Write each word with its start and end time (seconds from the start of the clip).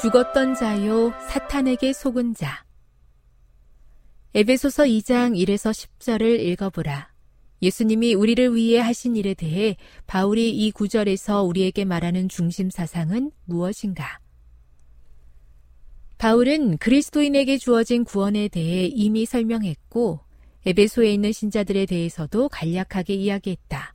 죽었던 0.00 0.54
자요 0.54 1.10
사탄에게 1.30 1.94
속은 1.94 2.34
자. 2.34 2.64
에베소서 4.34 4.84
2장 4.84 5.34
1에서 5.34 5.70
10절을 5.72 6.38
읽어보라. 6.40 7.10
예수님이 7.62 8.12
우리를 8.12 8.54
위해 8.54 8.78
하신 8.78 9.16
일에 9.16 9.32
대해 9.32 9.76
바울이 10.06 10.50
이 10.50 10.70
구절에서 10.70 11.42
우리에게 11.44 11.86
말하는 11.86 12.28
중심 12.28 12.68
사상은 12.68 13.30
무엇인가? 13.46 14.20
바울은 16.18 16.76
그리스도인에게 16.76 17.56
주어진 17.56 18.04
구원에 18.04 18.48
대해 18.48 18.84
이미 18.84 19.24
설명했고 19.24 20.20
에베소에 20.66 21.10
있는 21.10 21.32
신자들에 21.32 21.86
대해서도 21.86 22.50
간략하게 22.50 23.14
이야기했다. 23.14 23.94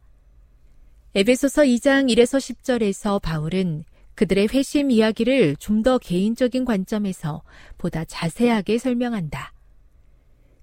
에베소서 1.13 1.61
2장 1.63 2.11
1에서 2.11 2.40
10절에서 2.40 3.22
바울은 3.22 3.84
그들의 4.16 4.49
회심 4.53 4.91
이야기를 4.91 5.55
좀 5.57 5.81
더 5.81 5.97
개인적인 5.97 6.63
관점에서 6.66 7.41
보다 7.77 8.05
자세하게 8.05 8.77
설명한다. 8.77 9.53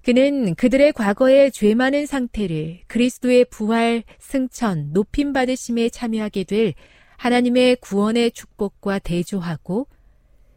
그는 0.02 0.54
그들의 0.54 0.92
과거의 0.92 1.50
죄 1.50 1.74
많은 1.74 2.06
상태를 2.06 2.80
그리스도의 2.86 3.46
부활, 3.50 4.04
승천, 4.20 4.92
높임 4.92 5.32
받으심에 5.32 5.88
참여하게 5.88 6.44
될 6.44 6.74
하나님의 7.16 7.76
구원의 7.76 8.30
축복과 8.30 9.00
대조하고 9.00 9.88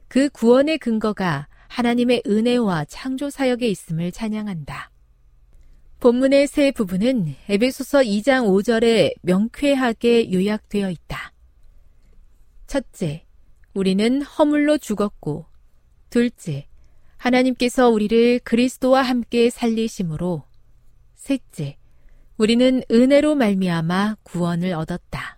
그 0.07 0.29
구원의 0.29 0.77
근거가 0.77 1.47
하나님의 1.69 2.23
은혜와 2.27 2.85
창조 2.85 3.29
사역에 3.29 3.67
있음을 3.67 4.11
찬양한다. 4.11 4.91
본문의 5.99 6.47
세 6.47 6.71
부분은 6.71 7.35
에베소서 7.49 8.01
2장 8.01 8.47
5절에 8.47 9.13
명쾌하게 9.21 10.31
요약되어 10.31 10.89
있다. 10.91 11.30
첫째, 12.71 13.25
우리는 13.73 14.21
허물로 14.21 14.77
죽었고, 14.77 15.45
둘째, 16.09 16.69
하나님께서 17.17 17.89
우리를 17.89 18.39
그리스도와 18.45 19.01
함께 19.01 19.49
살리심으로, 19.49 20.45
셋째, 21.15 21.75
우리는 22.37 22.81
은혜로 22.89 23.35
말미암아 23.35 24.19
구원을 24.23 24.71
얻었다. 24.71 25.37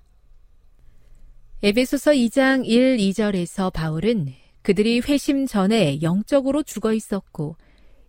에베소서 1.63 2.11
2장 2.11 2.67
1, 2.67 2.97
2절에서 2.97 3.73
바울은 3.73 4.31
그들이 4.61 4.99
회심 4.99 5.47
전에 5.47 6.03
영적으로 6.03 6.61
죽어 6.61 6.93
있었고 6.93 7.57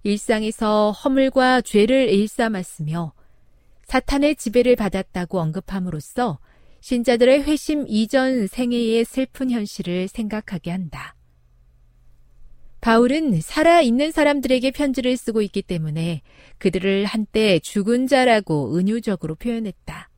일상에서 0.02 0.90
허물과 0.90 1.62
죄를 1.62 2.10
일삼았으며 2.10 3.14
사탄의 3.86 4.36
지배를 4.36 4.76
받았다고 4.76 5.40
언급함으로써 5.40 6.40
신자들의 6.84 7.44
회심 7.44 7.86
이전 7.88 8.46
생애의 8.46 9.06
슬픈 9.06 9.50
현실을 9.50 10.06
생각하게 10.06 10.70
한다. 10.70 11.16
바울은 12.82 13.40
살아있는 13.40 14.10
사람들에게 14.10 14.70
편지를 14.72 15.16
쓰고 15.16 15.40
있기 15.40 15.62
때문에 15.62 16.20
그들을 16.58 17.06
한때 17.06 17.58
죽은 17.60 18.06
자라고 18.06 18.76
은유적으로 18.76 19.36
표현했다. 19.36 20.10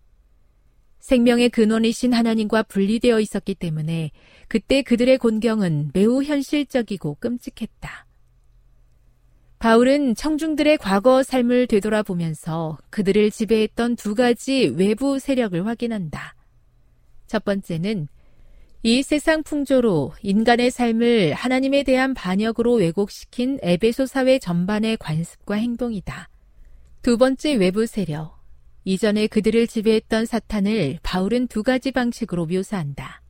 생명의 0.99 1.51
근원이신 1.51 2.13
하나님과 2.13 2.65
분리되어 2.65 3.21
있었기 3.21 3.55
때문에 3.55 4.11
그때 4.49 4.83
그들의 4.83 5.19
곤경은 5.19 5.93
매우 5.95 6.25
현실적이고 6.25 7.19
끔찍했다. 7.21 8.07
바울은 9.61 10.17
청중들의 10.17 10.79
과거 10.79 11.23
삶을 11.23 11.69
되돌아보면서 11.69 12.77
그들을 12.91 13.31
지배했던 13.31 13.95
두 13.95 14.17
가지 14.17 14.75
외부 14.77 15.21
세력을 15.21 15.65
확인한다. 15.65 16.36
첫 17.27 17.45
번째는 17.45 18.09
이 18.83 19.03
세상 19.03 19.43
풍조로 19.43 20.13
인간의 20.23 20.71
삶을 20.71 21.35
하나님에 21.35 21.83
대한 21.83 22.15
반역으로 22.15 22.75
왜곡시킨 22.75 23.59
에베소 23.63 24.07
사회 24.07 24.39
전반의 24.39 24.97
관습과 24.99 25.57
행동이다. 25.57 26.29
두 27.03 27.19
번째 27.19 27.55
외부 27.55 27.87
세력. 27.87 28.37
이전에 28.85 29.27
그들을 29.27 29.67
지배했던 29.67 30.27
사탄을 30.27 31.01
바울은 31.03 31.49
두 31.49 31.65
가지 31.65 31.91
방식으로 31.91 32.47
묘사한다. 32.47 33.23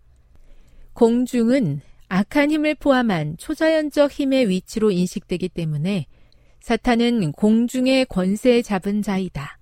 공중은 0.93 1.81
악한 2.09 2.51
힘을 2.51 2.75
포함한 2.75 3.37
초자연적 3.39 4.13
힘의 4.13 4.51
위치로 4.51 4.91
인식되기 4.91 5.49
때문에 5.49 6.07
사탄은 6.61 7.33
공중의 7.33 8.07
권세 8.07 8.61
잡은 8.61 9.01
자이다. 9.01 9.59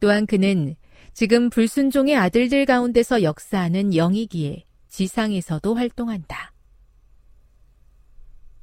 또한 0.00 0.26
그는 0.26 0.76
지금 1.12 1.50
불순종의 1.50 2.16
아들들 2.16 2.64
가운데서 2.64 3.22
역사하는 3.22 3.90
영이기에 3.90 4.64
지상에서도 4.88 5.74
활동한다. 5.74 6.52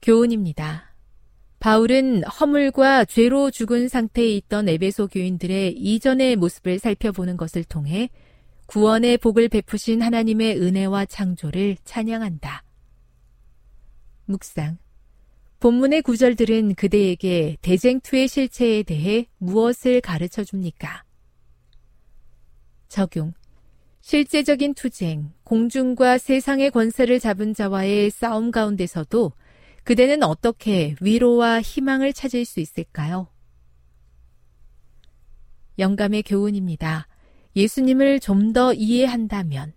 교훈입니다. 0.02 0.96
바울은 1.60 2.24
허물과 2.24 3.06
죄로 3.06 3.50
죽은 3.50 3.88
상태에 3.88 4.30
있던 4.36 4.70
에베소 4.70 5.08
교인들의 5.08 5.74
이전의 5.74 6.36
모습을 6.36 6.80
살펴보는 6.80 7.36
것을 7.36 7.64
통해 7.64 8.10
구원의 8.68 9.18
복을 9.18 9.50
베푸신 9.50 10.02
하나님의 10.02 10.62
은혜와 10.62 11.06
창조를 11.06 11.78
찬양한다. 11.84 12.64
묵상. 14.26 14.78
본문의 15.60 16.04
구절들은 16.04 16.76
그대에게 16.76 17.58
대쟁투의 17.62 18.28
실체에 18.28 18.84
대해 18.84 19.28
무엇을 19.40 20.02
가르쳐 20.02 20.44
줍니까? 20.44 21.07
적용. 22.88 23.34
실제적인 24.02 24.74
투쟁, 24.74 25.34
공중과 25.44 26.18
세상의 26.18 26.72
권세를 26.72 27.20
잡은 27.20 27.54
자와의 27.54 28.10
싸움 28.10 28.52
가운데서도 28.52 29.34
그대는 29.84 30.24
어떻게 30.24 30.96
위로와 31.02 31.62
희망을 31.62 32.14
찾을 32.14 32.46
수 32.46 32.60
있을까요? 32.60 33.28
영감의 35.80 36.24
교훈입니다. 36.24 37.08
예수님을 37.56 38.20
좀 38.20 38.54
더 38.54 38.74
이해한다면, 38.74 39.74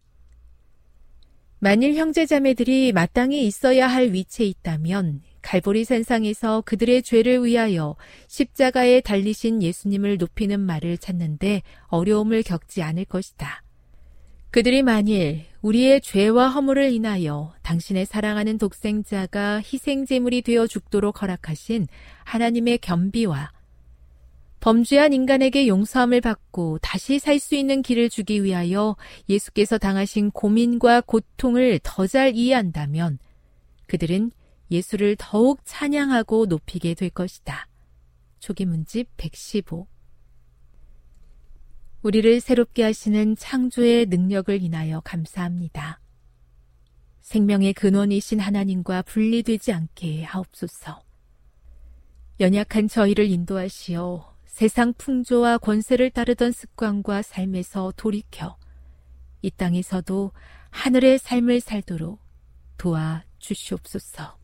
만일 1.59 1.95
형제자매들이 1.95 2.93
마땅히 2.93 3.47
있어야 3.47 3.87
할 3.87 4.13
위치에 4.13 4.47
있다면 4.47 5.23
갈보리 5.43 5.85
산상에서 5.85 6.63
그들의 6.63 7.03
죄를 7.03 7.45
위하여 7.45 7.97
십자가에 8.29 9.01
달리신 9.01 9.63
예수님을 9.63 10.19
높이는 10.19 10.61
말을 10.61 10.99
찾는데 10.99 11.63
어려움을 11.89 12.43
겪지 12.43 12.83
않을 12.83 13.05
것이다. 13.07 13.63
그들이 14.51 14.83
만일 14.83 15.45
우리의 15.63 16.01
죄와 16.01 16.49
허물을 16.49 16.93
인하여 16.93 17.55
당신의 17.63 18.07
사랑하는 18.07 18.59
독생자가 18.59 19.59
희생제물이 19.59 20.43
되어 20.43 20.67
죽도록 20.67 21.23
허락하신 21.23 21.87
하나님의 22.25 22.79
겸비와 22.79 23.53
범죄한 24.59 25.13
인간에게 25.13 25.69
용서함을 25.69 26.21
받고 26.21 26.79
다시 26.83 27.19
살 27.19 27.39
수 27.39 27.55
있는 27.55 27.81
길을 27.81 28.11
주기 28.11 28.45
위하여 28.45 28.97
예수께서 29.29 29.79
당하신 29.79 30.31
고민과 30.33 31.03
고통을 31.03 31.81
더 31.83 32.07
잘 32.07 32.35
이해한다면 32.35 33.19
그들은 33.87 34.33
예수를 34.71 35.17
더욱 35.19 35.61
찬양하고 35.65 36.47
높이게 36.47 36.95
될 36.95 37.11
것이다. 37.11 37.67
초기 38.39 38.65
문집 38.65 39.09
115 39.17 39.87
우리를 42.03 42.41
새롭게 42.41 42.83
하시는 42.83 43.37
창조의 43.37 44.07
능력을 44.07 44.63
인하여 44.63 45.01
감사합니다. 45.01 46.01
생명의 47.21 47.75
근원이신 47.75 48.41
하나님과 48.41 49.03
분리되지 49.03 49.73
않게 49.73 50.25
하옵소서. 50.25 51.03
연약한 52.41 52.89
저희를 52.89 53.27
인도하시어 53.27 54.35
세상 54.47 54.95
풍조와 54.95 55.59
권세를 55.59 56.11
따르던 56.11 56.53
습관과 56.53 57.21
삶에서 57.23 57.93
돌이켜 57.97 58.57
이 59.43 59.51
땅에서도 59.51 60.33
하늘의 60.71 61.19
삶을 61.19 61.61
살도록 61.61 62.19
도와 62.79 63.25
주시옵소서. 63.39 64.40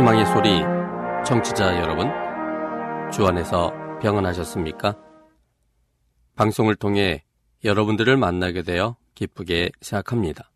희망의 0.00 0.24
소리 0.24 0.62
청취자 1.26 1.78
여러분 1.78 2.08
주 3.12 3.26
안에서 3.26 3.70
평안하셨습니까? 4.00 4.96
방송을 6.36 6.74
통해 6.76 7.22
여러분들을 7.64 8.16
만나게 8.16 8.62
되어 8.62 8.96
기쁘게 9.14 9.70
생각합니다. 9.82 10.50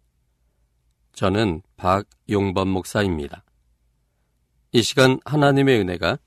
저는 1.12 1.60
박용범 1.76 2.68
목사입니다. 2.68 3.44
이 4.72 4.80
시간 4.80 5.20
하나님의 5.26 5.78
은혜가 5.78 6.18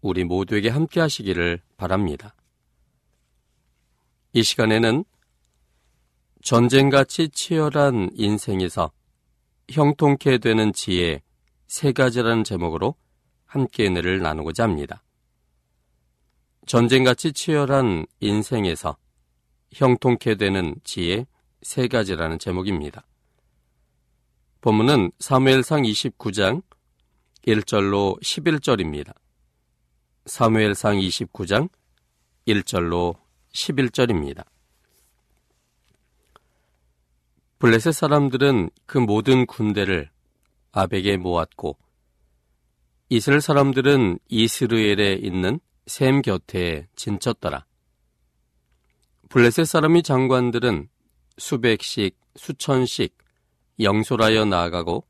우리 0.00 0.24
모두에게 0.24 0.70
함께 0.70 1.00
하시기를 1.00 1.60
바랍니다. 1.76 2.34
이 4.32 4.42
시간에는 4.42 5.04
전쟁같이 6.42 7.28
치열한 7.28 8.12
인생에서 8.14 8.92
형통케 9.68 10.38
되는 10.38 10.72
지혜 10.72 11.20
세 11.66 11.92
가지라는 11.92 12.44
제목으로 12.44 12.94
함께 13.44 13.86
은혜를 13.86 14.20
나누고자 14.20 14.64
합니다. 14.64 15.02
전쟁같이 16.66 17.32
치열한 17.32 18.06
인생에서 18.20 18.96
형통케 19.72 20.34
되는 20.36 20.74
지혜 20.84 21.26
세 21.62 21.88
가지라는 21.88 22.38
제목입니다. 22.38 23.06
본문은 24.60 25.12
사무엘상 25.18 25.82
29장 25.82 26.62
1절로 27.46 28.20
11절입니다. 28.20 29.14
사무엘상 30.26 30.96
29장 30.96 31.68
1절로 32.48 33.16
11절입니다. 33.52 34.44
블레셋 37.58 37.94
사람들은 37.94 38.70
그 38.86 38.98
모든 38.98 39.46
군대를 39.46 40.10
아벡에 40.76 41.16
모았고 41.16 41.78
이스라엘 43.08 43.40
사람들은 43.40 44.18
이스르엘에 44.28 45.14
있는 45.14 45.58
샘 45.86 46.20
곁에 46.20 46.86
진쳤더라. 46.96 47.64
블레셋 49.30 49.66
사람이 49.66 50.02
장관들은 50.02 50.88
수백씩 51.38 52.18
수천씩 52.36 53.16
영솔하여 53.80 54.44
나아가고 54.44 55.06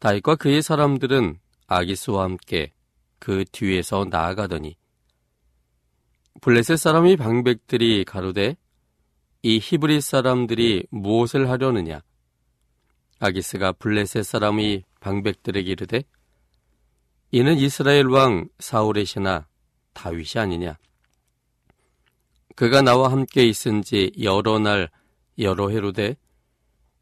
다윗과 0.00 0.34
그의 0.34 0.62
사람들은 0.62 1.38
아기스와 1.68 2.24
함께 2.24 2.72
그 3.20 3.44
뒤에서 3.52 4.04
나아가더니 4.10 4.76
블레셋 6.40 6.76
사람이 6.76 7.16
방백들이 7.16 8.04
가로되 8.04 8.56
이 9.42 9.60
히브리 9.62 10.00
사람들이 10.00 10.86
무엇을 10.90 11.50
하려느냐 11.50 12.02
아기스가 13.18 13.72
블레셋 13.72 14.24
사람의 14.24 14.84
방백들에게 15.00 15.70
이르되 15.70 16.04
이는 17.30 17.56
이스라엘 17.56 18.06
왕 18.06 18.48
사울의 18.58 19.06
신하 19.06 19.46
다윗이 19.94 20.32
아니냐? 20.36 20.76
그가 22.54 22.82
나와 22.82 23.10
함께 23.10 23.44
있은 23.44 23.82
지 23.82 24.12
여러 24.20 24.58
날 24.58 24.90
여러 25.38 25.68
해로 25.68 25.92
되 25.92 26.16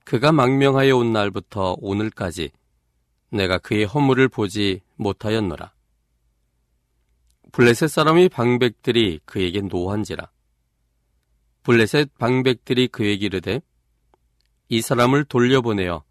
그가 0.05 0.33
망명하여 0.33 0.97
온 0.97 1.13
날부터 1.13 1.77
오늘까지 1.81 2.51
내가 3.31 3.59
그의 3.59 3.85
허물을 3.85 4.29
보지 4.29 4.81
못하였노라. 4.97 5.73
블레셋 7.53 7.89
사람의 7.89 8.29
방백들이 8.29 9.21
그에게 9.25 9.61
노한지라. 9.61 10.31
블레셋 11.63 12.19
방백들이 12.19 12.89
그에게 12.89 13.27
이르되 13.27 13.61
이 14.69 14.81
사람을 14.81 15.25
돌려보내어 15.25 16.05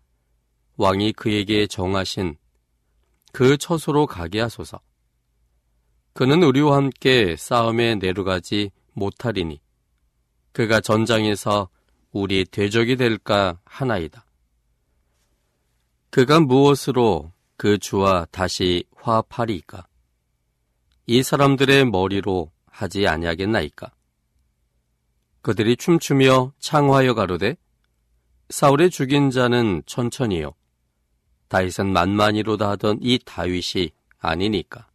왕이 0.77 1.13
그에게 1.13 1.67
정하신 1.67 2.37
그 3.31 3.57
처소로 3.57 4.05
가게 4.05 4.39
하소서. 4.39 4.79
그는 6.13 6.43
우리와 6.43 6.77
함께 6.77 7.35
싸움에 7.35 7.95
내려가지 7.95 8.71
못하리니 8.93 9.59
그가 10.51 10.81
전장에서 10.81 11.69
우리 12.11 12.45
대적이 12.45 12.95
될까 12.95 13.59
하나이다. 13.65 14.25
그가 16.11 16.39
무엇으로 16.39 17.33
그 17.57 17.79
주와 17.79 18.27
다시 18.29 18.83
화합하리이까? 18.95 19.87
이 21.07 21.23
사람들의 21.23 21.85
머리로 21.85 22.51
하지 22.67 23.07
아니하겠나이까? 23.07 23.91
그들이 25.41 25.75
춤추며 25.75 26.53
창화여 26.59 27.15
가로되 27.15 27.57
사울의 28.53 28.91
죽인 28.91 29.31
자는 29.31 29.81
천천히요. 29.87 30.53
다윗은 31.47 31.91
만만히로다 31.91 32.69
하던 32.69 32.99
이 33.01 33.17
다윗이 33.25 33.89
아니니까. 34.19 34.87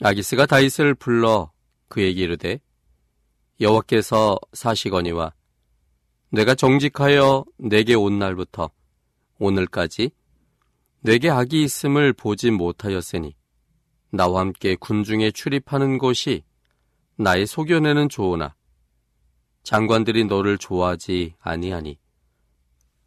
아기스가 0.00 0.46
다윗을 0.46 0.94
불러 0.94 1.52
그에게 1.88 2.22
이르되 2.22 2.58
여호와께서 3.60 4.38
사시거니와 4.54 5.34
내가 6.30 6.54
정직하여 6.54 7.44
내게 7.58 7.92
온 7.92 8.18
날부터 8.18 8.70
오늘까지 9.38 10.10
내게 11.00 11.28
악이 11.28 11.64
있음을 11.64 12.14
보지 12.14 12.50
못하였으니 12.50 13.36
나와 14.08 14.40
함께 14.40 14.74
군중에 14.74 15.32
출입하는 15.32 15.98
것이 15.98 16.44
나의 17.16 17.46
소견에는 17.46 18.08
좋으나 18.08 18.54
장관들이 19.64 20.24
너를 20.24 20.56
좋아하지 20.56 21.34
아니하니 21.40 21.98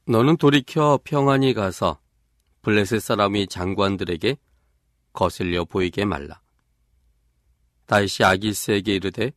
너는 0.09 0.37
돌이켜 0.37 0.99
평안히 1.03 1.53
가서 1.53 1.99
블레셋 2.63 2.99
사람이 2.99 3.45
장관들에게 3.45 4.37
거슬려 5.13 5.65
보이게 5.65 6.03
말라. 6.03 6.41
다윗이 7.85 8.25
아기스에게 8.25 8.95
이르되 8.95 9.31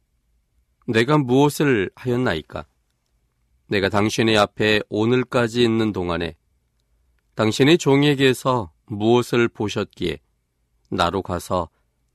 내가 0.87 1.19
무엇을 1.19 1.91
하였나이까? 1.95 2.65
내가 3.67 3.91
당신의 3.91 4.39
앞에 4.39 4.81
오늘까지 4.89 5.63
있는 5.63 5.93
동안에 5.93 6.37
당신의 7.35 7.77
종에게서 7.77 8.73
무엇을 8.87 9.49
보셨기에 9.49 10.21
나로 10.89 11.21
가서 11.21 11.69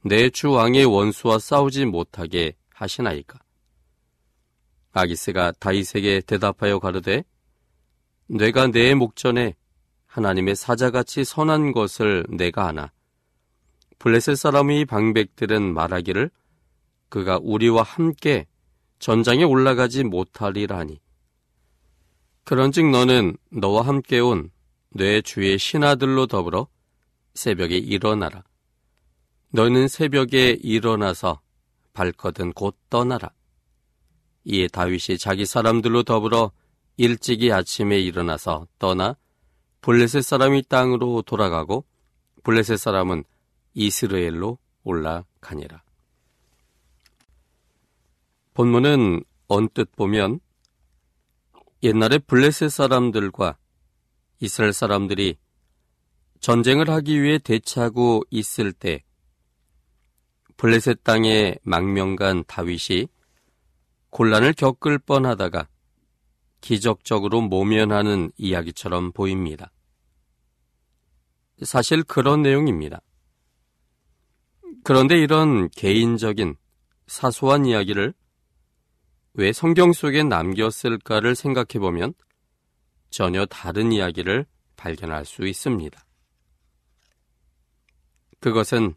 내 0.04 0.32
주 0.32 0.50
왕의 0.50 0.86
원수와 0.86 1.38
싸우지 1.38 1.86
못하게 1.86 2.56
하시나이까? 2.74 3.38
아기스가 4.94 5.52
다윗에게 5.60 6.22
대답하여 6.22 6.80
가르되 6.80 7.24
내가 8.28 8.68
내 8.68 8.94
목전에 8.94 9.56
하나님의 10.06 10.56
사자같이 10.56 11.24
선한 11.24 11.72
것을 11.72 12.26
내가 12.30 12.68
아나 12.68 12.92
블레셋 14.00 14.38
사람의 14.38 14.86
방백들은 14.86 15.74
말하기를 15.74 16.30
그가 17.10 17.40
우리와 17.42 17.84
함께 17.84 18.48
전장에 19.00 19.44
올라가지 19.44 20.04
못하리라니 20.04 21.00
그런즉 22.44 22.90
너는 22.90 23.38
너와 23.52 23.82
함께 23.84 24.20
온 24.20 24.52
내 24.90 25.22
주의 25.22 25.60
신하들로 25.60 26.28
더불어 26.28 26.68
새벽에 27.36 27.78
일어나라. 27.78 28.44
너는 29.50 29.88
새벽에 29.88 30.58
일어나서 30.62 31.42
발거든 31.94 32.54
곧 32.54 32.76
떠나라. 32.90 33.32
이에 34.44 34.68
다윗이 34.68 35.18
자기 35.20 35.46
사람들로 35.46 36.02
더불어 36.02 36.52
일찍이 36.98 37.52
아침에 37.52 38.00
일어나서 38.00 38.68
떠나 38.80 39.16
블레셋 39.82 40.24
사람이 40.24 40.64
땅으로 40.64 41.22
돌아가고 41.22 41.86
블레셋 42.44 42.78
사람은 42.78 43.24
이스라엘로 43.76 44.58
올라가니라. 44.84 45.84
본문은 48.56 49.24
언뜻 49.48 49.96
보면 49.96 50.40
옛날에 51.84 52.18
블레셋 52.18 52.72
사람들과 52.72 53.58
이스라엘 54.40 54.74
사람들이 54.74 55.38
전쟁을 56.40 56.90
하기 56.90 57.22
위해 57.22 57.38
대차고 57.38 58.24
있을 58.32 58.74
때 58.74 59.04
블레셋 60.58 61.04
땅의 61.04 61.60
망명간 61.62 62.44
다윗이 62.48 63.08
곤란을 64.10 64.54
겪을 64.54 64.98
뻔하다가 64.98 65.68
기적적으로 66.68 67.40
모면하는 67.40 68.30
이야기처럼 68.36 69.14
보입니다. 69.14 69.72
사실 71.62 72.04
그런 72.04 72.42
내용입니다. 72.42 73.00
그런데 74.84 75.18
이런 75.18 75.70
개인적인 75.70 76.58
사소한 77.08 77.66
이야기를 77.66 78.14
왜 79.36 79.54
성경 79.54 79.94
속에 79.94 80.24
남겼을까를 80.24 81.36
생각해 81.36 81.80
보면 81.80 82.14
전혀 83.12 83.46
다른 83.46 83.94
이야기를 83.94 84.46
발견할 84.76 85.24
수 85.24 85.48
있습니다. 85.48 86.06
그것은 88.42 88.94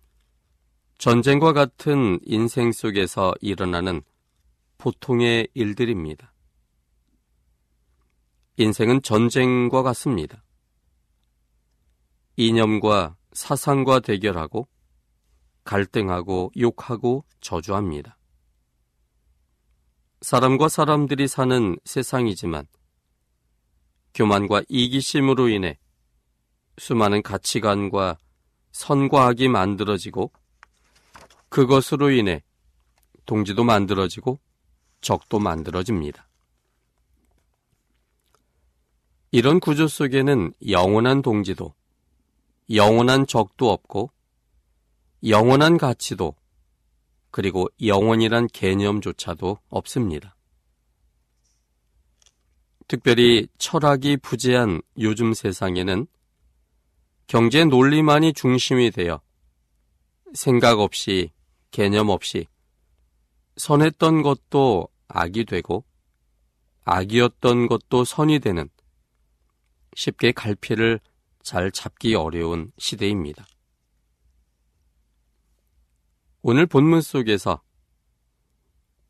전쟁과 0.99 1.53
같은 1.53 2.19
인생 2.25 2.73
속에서 2.73 3.33
일어나는 3.41 4.03
보통의 4.77 5.47
일들입니다. 5.55 6.33
인생은 8.61 9.01
전쟁과 9.01 9.83
같습니다. 9.83 10.45
이념과 12.37 13.17
사상과 13.33 14.01
대결하고 14.01 14.69
갈등하고 15.65 16.53
욕하고 16.59 17.25
저주합니다. 17.41 18.19
사람과 20.21 20.69
사람들이 20.69 21.27
사는 21.27 21.79
세상이지만 21.87 22.67
교만과 24.13 24.65
이기심으로 24.69 25.49
인해 25.49 25.79
수많은 26.77 27.23
가치관과 27.23 28.19
선과 28.73 29.27
악이 29.29 29.49
만들어지고 29.49 30.33
그것으로 31.49 32.11
인해 32.11 32.43
동지도 33.25 33.65
만들어지고 33.65 34.39
적도 35.01 35.39
만들어집니다. 35.39 36.30
이런 39.33 39.61
구조 39.61 39.87
속에는 39.87 40.53
영원한 40.69 41.23
동지도 41.23 41.73
영원한 42.73 43.27
적도 43.27 43.71
없고 43.71 44.11
영원한 45.27 45.79
가치도 45.79 46.35
그리고 47.31 47.69
영원이란 47.81 48.49
개념조차도 48.49 49.59
없습니다. 49.69 50.35
특별히 52.89 53.47
철학이 53.57 54.17
부재한 54.17 54.83
요즘 54.99 55.33
세상에는 55.33 56.09
경제 57.29 57.65
논리만이 57.65 58.33
중심이 58.33 58.91
되어 58.91 59.21
생각 60.35 60.81
없이 60.81 61.31
개념 61.71 62.09
없이 62.09 62.49
선했던 63.57 64.23
것도 64.23 64.89
악이 65.07 65.45
되고 65.45 65.85
악이었던 66.85 67.69
것도 67.69 68.05
선이 68.05 68.41
되는 68.41 68.69
쉽게 69.95 70.33
갈피를 70.33 71.01
잘 71.43 71.71
잡기 71.71 72.15
어려운 72.15 72.73
시대입니다. 72.79 73.47
오늘 76.43 76.67
본문 76.67 77.01
속에서 77.01 77.63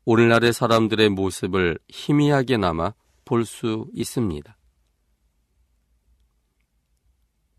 오늘날의 0.05 0.53
사람들의 0.53 1.09
모습을 1.09 1.79
희미하게나마 1.89 2.93
볼수 3.23 3.87
있습니다. 3.93 4.57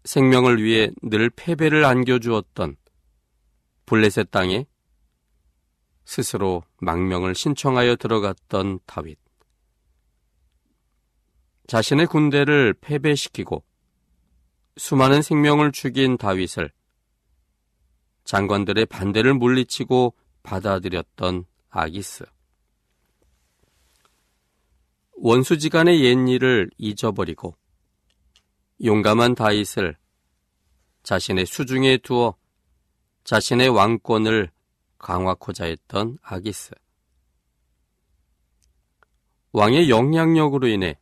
생명을 0.05 0.63
위해 0.63 0.91
늘 1.03 1.31
패배를 1.31 1.85
안겨주었던 1.85 2.77
블레셋 3.87 4.31
땅에 4.31 4.67
스스로 6.05 6.65
망명을 6.79 7.35
신청하여 7.35 7.97
들어갔던 7.97 8.81
다윗. 8.87 9.22
자신의 11.73 12.07
군대를 12.09 12.75
패배시키고 12.83 13.65
수많은 14.77 15.23
생명을 15.23 15.73
죽인 15.73 16.19
다윗을 16.19 16.71
장관들의 18.25 18.85
반대를 18.85 19.33
물리치고 19.33 20.15
받아들였던 20.43 21.47
아기스. 21.71 22.27
원수지간의 25.13 26.05
옛일을 26.05 26.69
잊어버리고 26.77 27.57
용감한 28.85 29.35
다윗을 29.35 29.97
자신의 31.05 31.47
수중에 31.47 31.97
두어 31.97 32.37
자신의 33.25 33.71
왕권을 33.71 34.51
강화코자 34.99 35.65
했던 35.65 36.19
아기스. 36.21 36.73
왕의 39.53 39.89
영향력으로 39.89 40.69
인해 40.69 40.99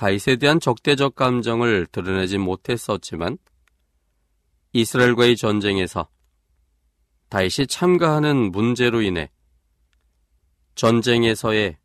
다윗에 0.00 0.36
대한 0.36 0.60
적대적 0.60 1.14
감정을 1.14 1.86
드러내지 1.92 2.38
못했었지만 2.38 3.36
이스라엘과의 4.72 5.36
전쟁에서 5.36 6.08
다윗이 7.28 7.66
참가하는 7.68 8.50
문제로 8.50 9.02
인해 9.02 9.30
전쟁에서의 10.74 11.76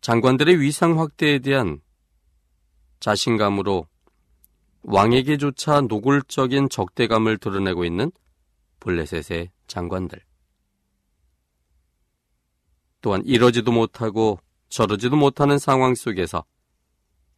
장관들의 0.00 0.60
위상 0.60 1.00
확대에 1.00 1.40
대한 1.40 1.80
자신감으로 3.00 3.88
왕에게조차 4.82 5.80
노골적인 5.80 6.68
적대감을 6.68 7.38
드러내고 7.38 7.84
있는 7.84 8.12
블레셋의 8.78 9.50
장관들. 9.66 10.22
또한 13.00 13.24
이러지도 13.26 13.72
못하고 13.72 14.38
저러지도 14.70 15.16
못하는 15.16 15.58
상황 15.58 15.94
속에서 15.94 16.44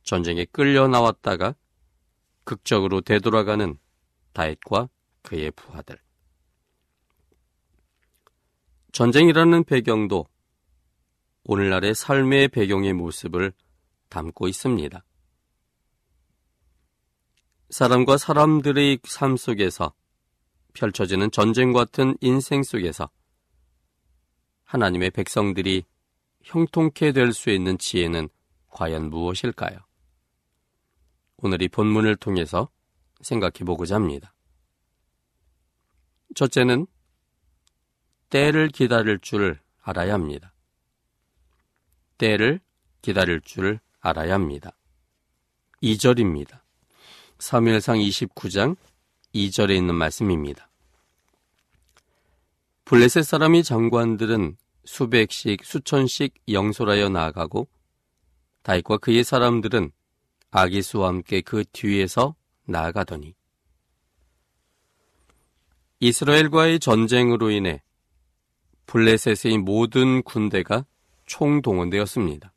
전쟁에 0.02 0.44
끌려 0.44 0.86
나왔다가 0.86 1.54
극적으로 2.44 3.00
되돌아가는 3.00 3.78
다윗과 4.32 4.88
그의 5.22 5.50
부하들. 5.52 5.98
전쟁이라는 8.92 9.64
배경도 9.64 10.26
오늘날의 11.44 11.94
삶의 11.94 12.48
배경의 12.48 12.92
모습을 12.92 13.52
담고 14.10 14.48
있습니다. 14.48 15.02
사람과 17.70 18.18
사람들의 18.18 18.98
삶 19.04 19.38
속에서 19.38 19.94
펼쳐지는 20.74 21.30
전쟁 21.30 21.72
같은 21.72 22.16
인생 22.20 22.62
속에서 22.62 23.08
하나님의 24.64 25.10
백성들이 25.10 25.84
형통케 26.44 27.12
될 27.12 27.32
수 27.32 27.50
있는 27.50 27.78
지혜는 27.78 28.28
과연 28.68 29.11
무엇일까요? 29.11 29.78
오늘 31.38 31.62
이 31.62 31.68
본문을 31.68 32.16
통해서 32.16 32.68
생각해 33.20 33.64
보고자 33.66 33.96
합니다. 33.96 34.34
첫째는 36.34 36.87
때를 38.30 38.68
기다릴 38.68 39.18
줄 39.18 39.61
알아야 39.82 40.14
합니다. 40.14 40.54
때를 42.18 42.61
기다릴 43.02 43.40
줄 43.42 43.80
알아야 44.00 44.34
합니다. 44.34 44.72
2절입니다. 45.82 46.61
사무엘상 47.38 47.99
29장 47.99 48.76
2절에 49.34 49.76
있는 49.76 49.94
말씀입니다. 49.96 50.70
블레셋 52.84 53.25
사람이 53.25 53.64
장관들은 53.64 54.56
수백씩 54.84 55.64
수천씩 55.64 56.34
영솔하여 56.48 57.08
나아가고 57.08 57.68
다윗과 58.62 58.98
그의 58.98 59.24
사람들은 59.24 59.90
아기수와 60.50 61.08
함께 61.08 61.40
그 61.40 61.64
뒤에서 61.72 62.34
나아가더니 62.64 63.34
이스라엘과의 66.00 66.80
전쟁으로 66.80 67.50
인해 67.50 67.82
블레셋의 68.86 69.58
모든 69.58 70.22
군대가 70.22 70.84
총동원되었습니다. 71.26 72.52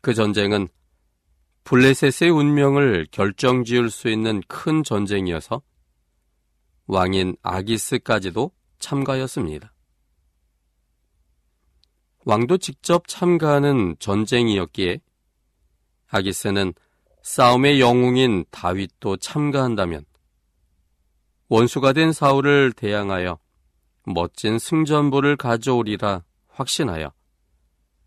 그 0.00 0.14
전쟁은 0.14 0.68
블레셋의 1.64 2.30
운명을 2.30 3.06
결정지을 3.12 3.88
수 3.90 4.10
있는 4.10 4.42
큰 4.48 4.82
전쟁이어서 4.82 5.62
왕인 6.86 7.36
아기스까지도 7.42 8.50
참가였습니다. 8.80 9.71
왕도 12.24 12.58
직접 12.58 13.08
참가하는 13.08 13.96
전쟁이었기에 13.98 15.00
아기스는 16.08 16.74
싸움의 17.22 17.80
영웅인 17.80 18.44
다윗도 18.50 19.16
참가한다면 19.16 20.04
원수가 21.48 21.92
된 21.92 22.12
사울을 22.12 22.72
대항하여 22.72 23.38
멋진 24.04 24.58
승전보를 24.58 25.36
가져오리라 25.36 26.24
확신하여 26.48 27.12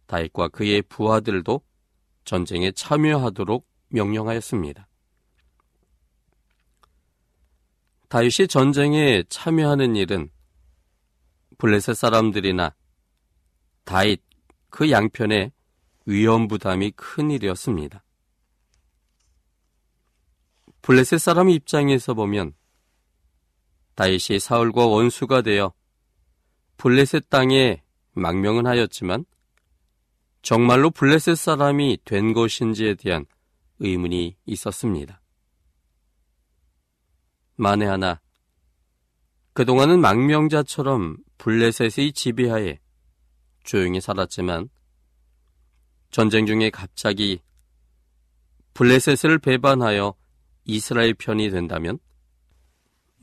다윗과 0.07 0.49
그의 0.49 0.81
부하들도 0.83 1.61
전쟁에 2.25 2.71
참여하도록 2.71 3.67
명령하였습니다. 3.89 4.87
다윗이 8.09 8.47
전쟁에 8.49 9.23
참여하는 9.29 9.95
일은 9.95 10.29
블레셋 11.57 11.95
사람들이나 11.95 12.73
다윗 13.85 14.21
그 14.69 14.91
양편의 14.91 15.51
위험 16.05 16.47
부담이 16.47 16.91
큰 16.91 17.31
일이었습니다. 17.31 18.03
블레셋 20.81 21.19
사람 21.19 21.49
입장에서 21.49 22.13
보면 22.13 22.53
다윗이 23.95 24.39
사울과 24.39 24.85
원수가 24.85 25.41
되어 25.41 25.73
블레셋 26.77 27.29
땅에 27.29 27.81
망명은 28.11 28.67
하였지만 28.67 29.25
정말로 30.41 30.91
블레셋 30.91 31.37
사람이 31.37 31.99
된 32.05 32.33
것인지에 32.33 32.95
대한 32.95 33.25
의문이 33.79 34.37
있었습니다. 34.45 35.21
만에 37.55 37.85
하나 37.85 38.21
그동안은 39.53 40.01
망명자처럼 40.01 41.17
블레셋의 41.37 42.13
지배하에 42.13 42.79
조용히 43.65 43.99
살았지만 43.99 44.69
전쟁 46.11 46.45
중에 46.45 46.69
갑자기 46.69 47.41
블레셋을 48.73 49.39
배반하여 49.39 50.15
이스라엘 50.65 51.13
편이 51.13 51.49
된다면 51.49 51.99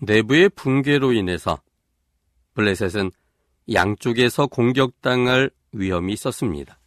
내부의 0.00 0.48
붕괴로 0.50 1.12
인해서 1.12 1.62
블레셋은 2.54 3.10
양쪽에서 3.72 4.46
공격당할 4.46 5.50
위험이 5.72 6.12
있었습니다. 6.14 6.78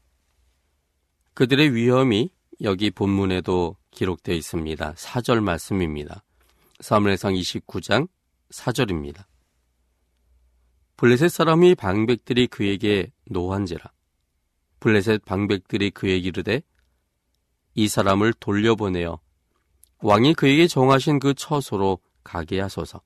그들의 1.33 1.73
위험이 1.73 2.31
여기 2.61 2.91
본문에도 2.91 3.77
기록되어 3.91 4.35
있습니다. 4.35 4.93
4절 4.93 5.41
말씀입니다. 5.41 6.23
사무엘상 6.79 7.33
29장 7.33 8.07
4절입니다. 8.49 9.25
블레셋 10.97 11.29
사람이 11.29 11.75
방백들이 11.75 12.47
그에게 12.47 13.11
노한지라. 13.25 13.91
블레셋 14.79 15.25
방백들이 15.25 15.91
그에게 15.91 16.17
이르되 16.17 16.61
이 17.73 17.87
사람을 17.87 18.33
돌려보내어 18.33 19.19
왕이 19.99 20.33
그에게 20.35 20.67
정하신 20.67 21.19
그 21.19 21.33
처소로 21.33 21.99
가게 22.23 22.59
하소서. 22.59 23.01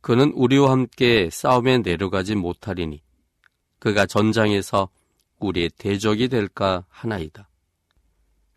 그는 0.00 0.32
우리와 0.32 0.70
함께 0.70 1.28
싸움에 1.30 1.78
내려가지 1.78 2.34
못하리니 2.34 3.02
그가 3.78 4.06
전장에서 4.06 4.88
우리의 5.38 5.70
대적이 5.78 6.28
될까 6.28 6.84
하나이다. 6.88 7.48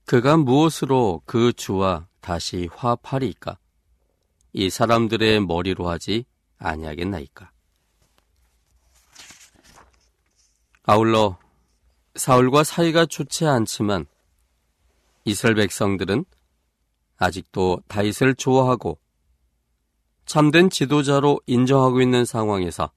그가 0.06 0.38
무엇으로 0.38 1.22
그 1.26 1.54
주와 1.54 2.08
다시 2.20 2.68
화합하리까? 2.74 3.58
이 4.54 4.70
사람들의 4.70 5.42
머리로 5.42 5.88
하지 5.88 6.26
아니하겠나이까? 6.58 7.52
아울러 10.92 11.38
사울과 12.16 12.64
사이가 12.64 13.06
좋지 13.06 13.46
않지만 13.46 14.08
이스라엘 15.24 15.54
백성들은 15.58 16.26
아직도 17.18 17.84
다윗을 17.88 18.34
좋아하고 18.34 18.98
참된 20.26 20.72
지도자로 20.72 21.42
인정하고 21.46 22.02
있는 22.02 22.26
상황에서 22.26 22.92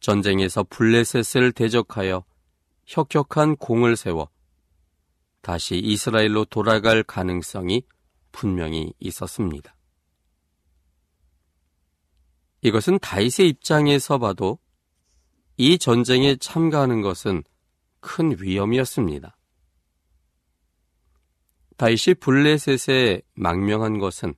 전쟁에서 0.00 0.64
블레셋을 0.70 1.52
대적하여 1.52 2.24
혁혁한 2.86 3.56
공을 3.56 3.98
세워 3.98 4.30
다시 5.42 5.76
이스라엘로 5.76 6.46
돌아갈 6.46 7.02
가능성이 7.02 7.82
분명히 8.32 8.94
있었습니다. 9.00 9.76
이것은 12.62 13.00
다윗의 13.00 13.50
입장에서 13.50 14.16
봐도 14.16 14.58
이 15.60 15.76
전쟁에 15.76 16.36
참가하는 16.36 17.02
것은 17.02 17.42
큰 17.98 18.36
위험이었습니다. 18.40 19.36
다윗이 21.76 22.14
블레셋에 22.20 23.22
망명한 23.34 23.98
것은 23.98 24.34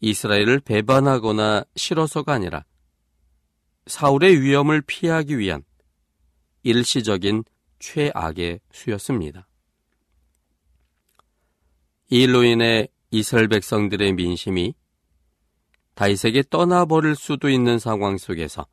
이스라엘을 0.00 0.60
배반하거나 0.60 1.64
싫어서가 1.76 2.32
아니라 2.32 2.64
사울의 3.86 4.42
위험을 4.42 4.82
피하기 4.82 5.38
위한 5.38 5.62
일시적인 6.64 7.44
최악의 7.78 8.60
수였습니다. 8.72 9.48
이 12.10 12.22
일로 12.22 12.42
인해 12.42 12.88
이스라엘 13.12 13.46
백성들의 13.46 14.12
민심이 14.14 14.74
다윗에게 15.94 16.44
떠나버릴 16.50 17.14
수도 17.14 17.48
있는 17.48 17.78
상황 17.78 18.18
속에서 18.18 18.66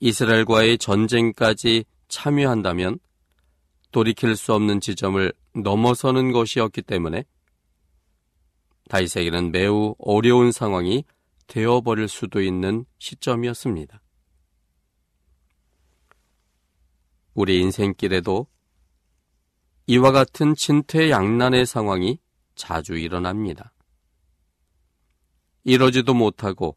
이스라엘과의 0.00 0.78
전쟁까지 0.78 1.84
참여한다면 2.08 2.98
돌이킬 3.92 4.36
수 4.36 4.52
없는 4.52 4.80
지점을 4.80 5.32
넘어서는 5.54 6.32
것이었기 6.32 6.82
때문에 6.82 7.24
다윗에게는 8.88 9.52
매우 9.52 9.94
어려운 9.98 10.52
상황이 10.52 11.04
되어버릴 11.46 12.08
수도 12.08 12.42
있는 12.42 12.84
시점이었습니다. 12.98 14.00
우리 17.34 17.60
인생길에도 17.60 18.46
이와 19.86 20.10
같은 20.10 20.54
진퇴양난의 20.54 21.66
상황이 21.66 22.18
자주 22.54 22.96
일어납니다. 22.96 23.72
이러지도 25.64 26.14
못하고 26.14 26.76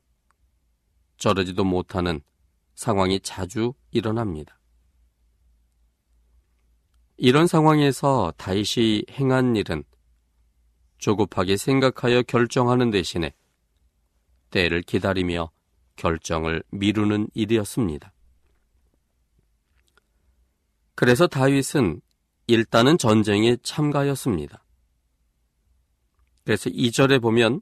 저러지도 1.18 1.64
못하는 1.64 2.22
상황이 2.80 3.20
자주 3.20 3.74
일어납니다. 3.92 4.58
이런 7.18 7.46
상황에서 7.46 8.34
다윗이 8.38 9.04
행한 9.12 9.58
일은 9.58 9.84
조급하게 10.98 11.58
생각하여 11.58 12.22
결정하는 12.22 12.90
대신에 12.90 13.34
때를 14.50 14.82
기다리며 14.82 15.52
결정을 15.98 16.64
미루는 16.72 17.28
일이었습니다. 17.34 18.14
그래서 20.96 21.28
다윗은 21.28 22.00
일단은 22.48 22.98
전쟁에 22.98 23.58
참가하였습니다. 23.62 24.64
그래서 26.46 26.70
2절에 26.70 27.22
보면 27.22 27.60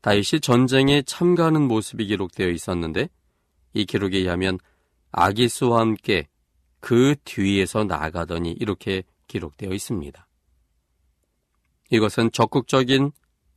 다윗이 0.00 0.40
전쟁에 0.40 1.02
참가하는 1.02 1.68
모습이 1.68 2.06
기록되어 2.06 2.48
있었는데 2.48 3.10
이 3.74 3.84
기록에 3.84 4.18
의하면 4.18 4.58
아기스와 5.10 5.80
함께 5.80 6.28
그 6.80 7.14
뒤에서 7.24 7.84
나가더니 7.84 8.52
이렇게 8.52 9.04
기록되어 9.26 9.72
있습니다. 9.72 10.26
이것은 11.90 12.30
적극적인 12.32 13.12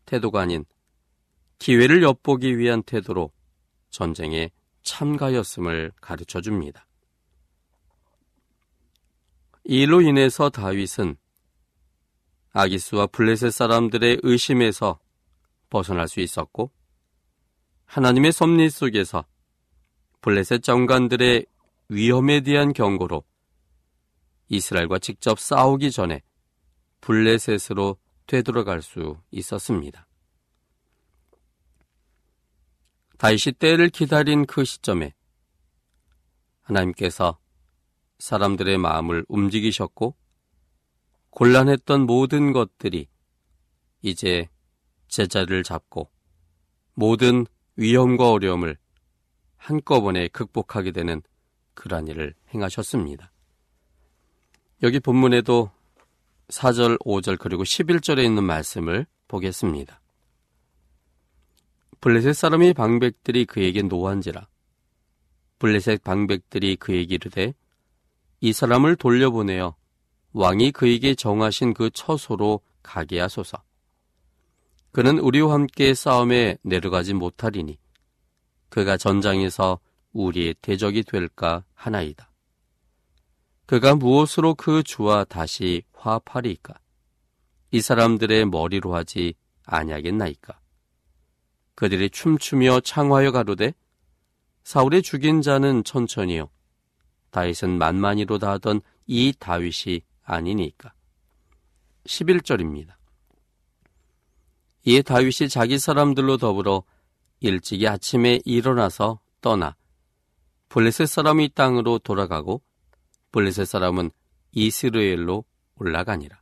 태도가 0.05 0.41
아닌 0.41 0.65
기회를 1.59 2.03
엿보기 2.03 2.57
위한 2.57 2.83
태도로 2.83 3.31
전쟁에 3.89 4.51
참가였음을 4.83 5.91
가르쳐 5.99 6.41
줍니다. 6.41 6.85
이로 9.63 10.01
인해서 10.01 10.49
다윗은 10.49 11.17
아기스와 12.51 13.07
블레셋 13.07 13.51
사람들의 13.51 14.19
의심에서 14.23 14.99
벗어날 15.69 16.07
수 16.07 16.21
있었고 16.21 16.71
하나님의 17.85 18.31
섭리 18.31 18.69
속에서 18.69 19.25
블레셋 20.21 20.63
정관들의 20.63 21.45
위험에 21.89 22.41
대한 22.41 22.73
경고로 22.73 23.23
이스라엘과 24.49 24.99
직접 24.99 25.39
싸우기 25.39 25.91
전에 25.91 26.21
블레셋으로 27.01 27.97
되돌아갈 28.25 28.81
수 28.81 29.17
있었습니다. 29.31 30.07
다윗이 33.17 33.53
때를 33.57 33.89
기다린 33.89 34.45
그 34.45 34.63
시점에 34.63 35.13
하나님께서 36.61 37.39
사람들의 38.19 38.77
마음을 38.77 39.25
움직이셨고 39.27 40.15
곤란했던 41.29 42.01
모든 42.01 42.51
것들이 42.51 43.07
이제 44.01 44.49
제자리를 45.07 45.63
잡고 45.63 46.09
모든 46.93 47.45
위험과 47.75 48.31
어려움을 48.31 48.77
한꺼번에 49.57 50.27
극복하게 50.29 50.91
되는 50.91 51.21
그러한 51.73 52.07
일을 52.07 52.33
행하셨습니다. 52.53 53.31
여기 54.83 54.99
본문에도 54.99 55.71
4절, 56.49 56.99
5절 56.99 57.37
그리고 57.39 57.63
11절에 57.63 58.23
있는 58.23 58.43
말씀을 58.43 59.05
보겠습니다. 59.27 59.99
블레셋 61.99 62.35
사람의 62.35 62.73
방백들이 62.73 63.45
그에게 63.45 63.81
노한지라 63.81 64.47
블레셋 65.59 66.03
방백들이 66.03 66.75
그에게 66.75 67.15
이르되 67.15 67.53
이 68.39 68.53
사람을 68.53 68.95
돌려보내어 68.95 69.75
왕이 70.33 70.71
그에게 70.71 71.15
정하신 71.15 71.73
그 71.73 71.89
처소로 71.89 72.61
가게 72.83 73.19
하소서. 73.19 73.61
그는 74.91 75.19
우리와 75.19 75.53
함께 75.53 75.93
싸움에 75.93 76.57
내려가지 76.61 77.13
못하리니 77.13 77.77
그가 78.69 78.97
전장에서 78.97 79.79
우리의 80.13 80.55
대적이 80.61 81.03
될까 81.03 81.63
하나이다. 81.73 82.31
그가 83.65 83.95
무엇으로 83.95 84.55
그 84.55 84.81
주와 84.83 85.25
다시 85.25 85.83
화합하리까? 85.93 86.73
이 87.71 87.81
사람들의 87.81 88.45
머리로 88.45 88.95
하지 88.95 89.33
아니하겠나이까? 89.65 90.59
그들이 91.75 92.09
춤추며 92.09 92.79
창하여 92.79 93.31
가로되 93.31 93.73
사울의 94.63 95.03
죽인 95.03 95.41
자는 95.41 95.83
천천히요 95.83 96.49
다윗은 97.31 97.77
만만히로다 97.77 98.51
하던 98.53 98.81
이 99.05 99.33
다윗이 99.37 100.01
아니니까. 100.23 100.93
11절입니다. 102.05 102.95
이에 104.85 105.01
다윗이 105.01 105.49
자기 105.49 105.77
사람들로 105.77 106.37
더불어 106.37 106.83
일찍이 107.39 107.87
아침에 107.87 108.39
일어나서 108.45 109.19
떠나 109.41 109.75
블레셋 110.69 111.07
사람이 111.07 111.49
땅으로 111.53 111.99
돌아가고 111.99 112.61
블레셋 113.31 113.67
사람은 113.67 114.11
이스르엘로 114.51 115.45
올라가니라. 115.75 116.41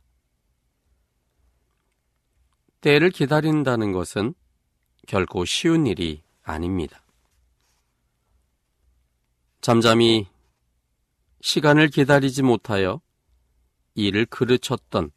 때를 2.80 3.10
기다린다는 3.10 3.92
것은 3.92 4.34
결코 5.06 5.44
쉬운 5.44 5.86
일이 5.86 6.22
아닙니다. 6.42 7.02
잠잠히 9.60 10.28
시간을 11.40 11.88
기다리지 11.88 12.42
못하여 12.42 13.00
일을 13.94 14.26
그르쳤던 14.26 15.10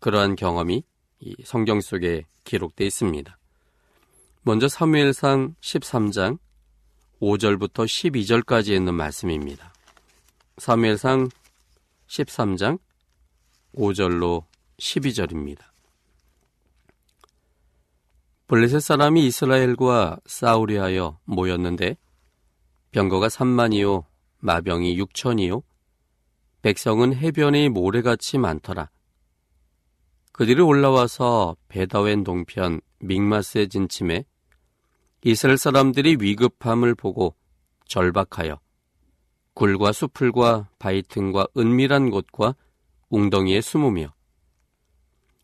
그러한 0.00 0.36
경험이 0.36 0.84
성경 1.44 1.80
속에 1.80 2.26
기록되어 2.44 2.86
있습니다. 2.86 3.38
먼저 4.44 4.66
사무엘상 4.66 5.54
13장 5.60 6.36
5절부터 7.20 7.86
12절까지 7.86 8.74
있는 8.74 8.92
말씀입니다. 8.92 9.72
사무엘상 10.56 11.28
13장 12.08 12.80
5절로 13.76 14.44
12절입니다. 14.80 15.60
블레셋 18.48 18.80
사람이 18.82 19.24
이스라엘과 19.28 20.18
싸우려 20.26 20.82
하여 20.82 21.20
모였는데 21.22 21.96
병거가 22.90 23.28
3만이요 23.28 24.06
마병이 24.38 25.00
6천이요 25.00 25.62
백성은 26.62 27.14
해변의 27.14 27.68
모래같이 27.68 28.38
많더라. 28.38 28.90
그들이 30.32 30.60
올라와서 30.60 31.56
베다웬 31.68 32.24
동편 32.24 32.80
믹마스에 32.98 33.68
진침해 33.68 34.24
이스라엘 35.24 35.56
사람들이 35.56 36.16
위급함을 36.18 36.96
보고 36.96 37.36
절박하여 37.86 38.58
굴과 39.54 39.92
수풀과 39.92 40.70
바위 40.80 41.02
틈과 41.02 41.46
은밀한 41.56 42.10
곳과 42.10 42.56
웅덩이에 43.10 43.60
숨으며 43.60 44.12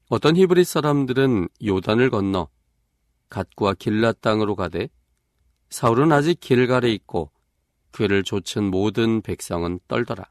어떤 0.08 0.36
히브리 0.36 0.64
사람들은 0.64 1.48
요단을 1.64 2.10
건너 2.10 2.48
갓과 3.28 3.74
길라 3.74 4.12
땅으로 4.14 4.56
가되 4.56 4.88
사울은 5.70 6.10
아직 6.10 6.40
길갈에 6.40 6.90
있고 6.94 7.30
그를 7.92 8.24
좇은 8.24 8.70
모든 8.70 9.20
백성은 9.20 9.80
떨더라. 9.86 10.24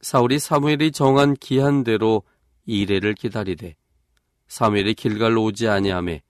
사울이 0.00 0.38
사무엘이 0.38 0.92
정한 0.92 1.34
기한대로 1.34 2.22
이래를 2.66 3.14
기다리되 3.14 3.76
사무엘이 4.48 4.94
길갈로 4.94 5.42
오지 5.44 5.68
아니하매 5.68 6.22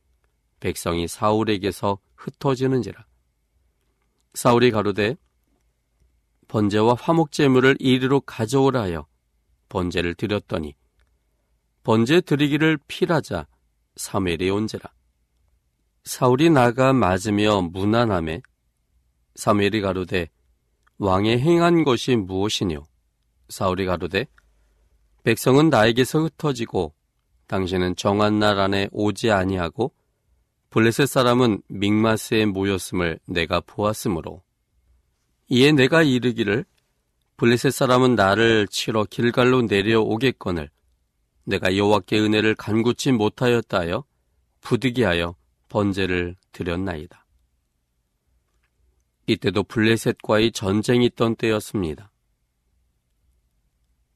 백성이 0.61 1.09
사울에게서 1.09 1.99
흩어지는지라. 2.17 3.07
사울이 4.35 4.71
가로되 4.71 5.17
번제와 6.49 6.95
화목 6.95 7.33
제물을 7.33 7.77
이리로 7.79 8.21
가져오라 8.23 8.83
하여 8.83 9.07
번제를 9.69 10.15
드렸더니 10.15 10.75
번제 11.83 12.23
드리기를 12.23 12.79
필하자 12.89 13.47
사무엘이 13.97 14.51
온지라. 14.51 14.91
사울이 16.05 16.51
나가 16.51 16.93
맞으며 16.93 17.63
무난함에 17.63 18.43
사무엘이 19.35 19.81
가로되 19.81 20.29
왕의 20.99 21.39
행한 21.41 21.85
것이 21.85 22.17
무엇이뇨? 22.17 22.85
사울이 23.49 23.87
가로되 23.87 24.27
백성은 25.23 25.69
나에게서 25.69 26.21
흩어지고 26.21 26.95
당신은 27.47 27.97
정한 27.97 28.39
날 28.39 28.59
안에 28.59 28.89
오지 28.93 29.31
아니하고 29.31 29.93
블레셋 30.71 31.09
사람은 31.09 31.63
믹마스에 31.69 32.45
모였음을 32.45 33.19
내가 33.27 33.61
보았으므로 33.61 34.43
이에 35.49 35.73
내가 35.73 36.03
이르기를 36.03 36.67
블레셋 37.39 37.73
사람은 37.73 38.15
나를 38.15 38.69
치러 38.69 39.05
길갈로 39.05 39.63
내려오겠거늘 39.63 40.69
내가 41.45 41.75
여호와께 41.77 42.19
은혜를 42.21 42.55
간구치 42.55 43.13
못하였다 43.13 43.79
하여 43.79 44.05
부득이하여 44.61 45.35
번제를 45.71 46.37
드렸나이다. 46.53 47.25
이때도 49.27 49.63
블레셋과의 49.65 50.53
전쟁이 50.53 51.07
있던 51.07 51.37
때였습니다. 51.37 52.11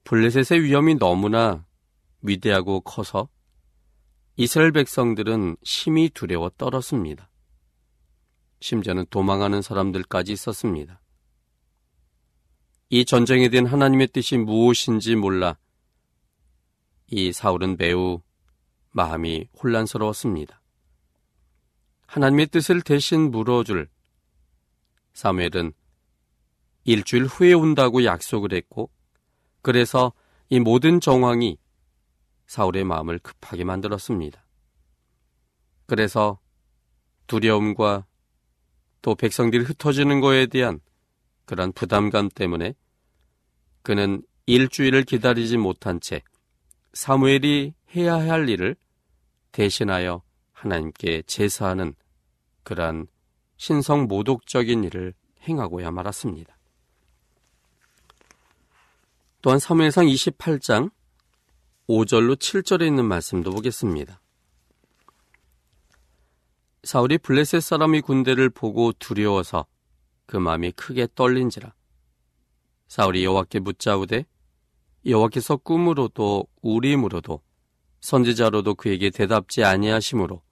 블레셋의 0.05 0.63
위험이 0.63 0.97
너무나 0.97 1.65
위대하고 2.23 2.81
커서 2.81 3.29
이스라엘 4.37 4.73
백성들은 4.73 5.57
심히 5.63 6.09
두려워 6.09 6.51
떨었습니다. 6.57 7.29
심지어는 8.61 9.07
도망하는 9.11 9.61
사람들까지 9.61 10.33
있었습니다. 10.33 11.03
이 12.89 13.05
전쟁에 13.05 13.49
대한 13.49 13.67
하나님의 13.67 14.09
뜻이 14.09 14.39
무엇인지 14.39 15.17
몰라 15.17 15.59
이 17.09 17.33
사울은 17.33 17.77
매우 17.77 18.23
마음이 18.91 19.49
혼란스러웠습니다. 19.63 20.63
하나님의 22.07 22.47
뜻을 22.47 22.83
대신 22.83 23.31
물어줄 23.31 23.89
사무엘은 25.13 25.73
일주일 26.85 27.25
후에 27.27 27.53
온다고 27.53 28.05
약속을 28.05 28.55
했고 28.55 28.91
그래서 29.61 30.13
이 30.49 30.59
모든 30.59 31.01
정황이 31.01 31.59
사울의 32.53 32.85
마음을 32.85 33.19
급하게 33.19 33.65
만들었습니다. 33.65 34.45
그래서 35.87 36.39
두려움과 37.27 38.05
또 39.01 39.15
백성들이 39.15 39.65
흩어지는 39.65 40.21
것에 40.21 40.45
대한 40.49 40.81
그런 41.47 41.73
부담감 41.73 42.29
때문에 42.29 42.75
그는 43.81 44.23
일주일을 44.45 45.05
기다리지 45.05 45.57
못한 45.57 45.99
채 45.99 46.23
사무엘이 46.93 47.73
해야 47.97 48.17
할 48.17 48.47
일을 48.51 48.77
대신하여 49.53 50.23
하나님께 50.53 51.23
제사하는 51.23 51.95
그러한 52.65 53.07
신성 53.57 54.09
모독적인 54.09 54.85
일을 54.85 55.15
행하고야 55.49 55.91
말았습니다. 55.91 56.55
또한 59.41 59.59
사무엘상 59.59 60.05
28장 60.05 60.91
5절로 61.89 62.37
7절에 62.37 62.87
있는 62.87 63.05
말씀도 63.07 63.51
보겠습니다. 63.51 64.21
사울이 66.85 67.19
블레셋 67.19 67.63
사람의 67.63 68.03
군대를 68.03 68.51
보고 68.51 68.93
두려워서 68.93 69.67
그 70.27 70.37
마음이 70.37 70.73
크게 70.73 71.09
떨린지라. 71.15 71.75
사울이 72.89 73.25
여호와께 73.25 73.61
묻자우되 73.61 74.27
여호와께서 75.07 75.57
꿈으로도 75.57 76.47
우림으로도 76.63 77.43
선지자로도 78.01 78.75
그에게 78.75 79.11
대답지 79.11 79.65
아니하심으로 79.65 80.43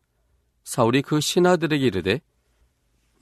사울이 0.64 1.02
그 1.02 1.20
신하들에게 1.20 1.84
이르되 1.84 2.20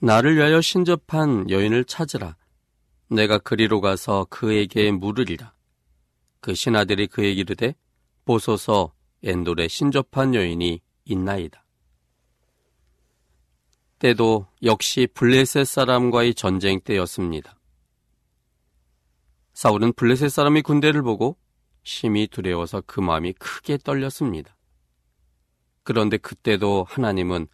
나를 0.00 0.36
위하여 0.36 0.60
신접한 0.60 1.50
여인을 1.50 1.84
찾으라 1.84 2.36
내가 3.08 3.38
그리로 3.38 3.80
가서 3.80 4.26
그에게 4.30 4.90
물으리라 4.92 5.52
그 6.40 6.54
신하들이 6.54 7.08
그에게 7.08 7.32
이르되 7.40 7.74
보소서 8.28 8.92
엔돌에 9.22 9.68
신접한 9.68 10.34
여인이 10.34 10.82
있나이다 11.06 11.64
때도 13.98 14.46
역시 14.62 15.08
블레셋 15.14 15.66
사람과의 15.66 16.34
전쟁 16.34 16.78
때였습니다. 16.80 17.58
사울은 19.54 19.94
블레셋 19.94 20.30
사람의 20.30 20.60
군대를 20.62 21.00
보고 21.02 21.38
심히 21.82 22.26
두려워서 22.26 22.82
그 22.86 23.00
마음이 23.00 23.32
크게 23.32 23.78
떨렸습니다. 23.78 24.54
그런데 25.82 26.18
그때도 26.18 26.84
하나님은 26.86 27.48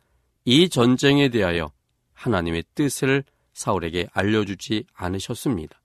이 0.45 0.69
전쟁에 0.69 1.29
대하여 1.29 1.73
하나님의 2.15 2.65
뜻을 2.75 3.23
사울에게 3.53 4.09
알려주지 4.13 4.87
않으셨습니다. 4.93 5.81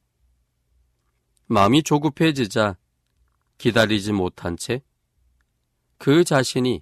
마음이 1.46 1.84
조급해지자 1.84 2.76
기다리지 3.60 4.14
못한 4.14 4.58
채 4.58 4.82
그 6.00 6.24
자신이 6.24 6.82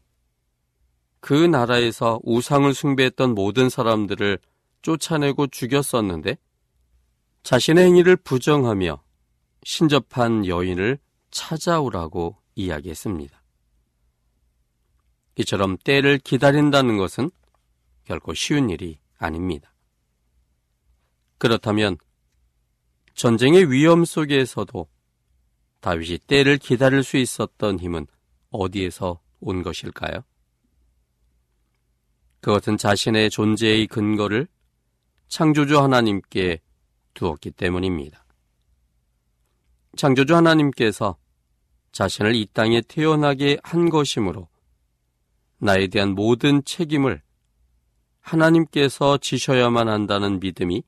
그 1.20 1.34
나라에서 1.34 2.20
우상을 2.24 2.72
숭배했던 2.74 3.34
모든 3.34 3.68
사람들을 3.68 4.38
쫓아내고 4.84 5.48
죽였었는데 5.48 6.38
자신의 7.42 7.84
행위를 7.84 8.16
부정하며 8.16 9.04
신접한 9.64 10.46
여인을 10.46 11.00
찾아오라고 11.32 12.38
이야기했습니다. 12.56 13.42
이처럼 15.38 15.78
때를 15.84 16.20
기다린다는 16.20 16.98
것은 16.98 17.32
결코 18.06 18.36
쉬운 18.36 18.70
일이 18.70 19.00
아닙니다. 19.18 19.74
그렇다면 21.40 21.98
전쟁의 23.16 23.72
위험 23.72 24.06
속에서도 24.06 24.88
다윗이 25.80 26.20
때를 26.20 26.58
기다릴 26.58 27.04
수 27.04 27.18
있었던 27.18 27.80
힘은 27.80 28.08
어디에서 28.50 29.20
온 29.40 29.64
것일까요? 29.64 30.24
그것은 32.42 32.78
자신의 32.78 33.30
존재의 33.30 33.88
근거를 33.88 34.48
창조주 35.28 35.80
하나님께 35.80 36.62
두었기 37.14 37.52
때문입니다. 37.52 38.24
창조주 39.96 40.36
하나님께서 40.36 41.18
자신을 41.92 42.36
이 42.36 42.46
땅에 42.54 42.82
태어나게 42.82 43.58
한 43.64 43.90
것이므로 43.90 44.48
나에 45.58 45.88
대한 45.88 46.14
모든 46.14 46.64
책임을 46.64 47.22
하나님께서 48.22 49.18
지셔야만 49.18 49.90
한다는 49.90 50.40
믿음이 50.40 50.84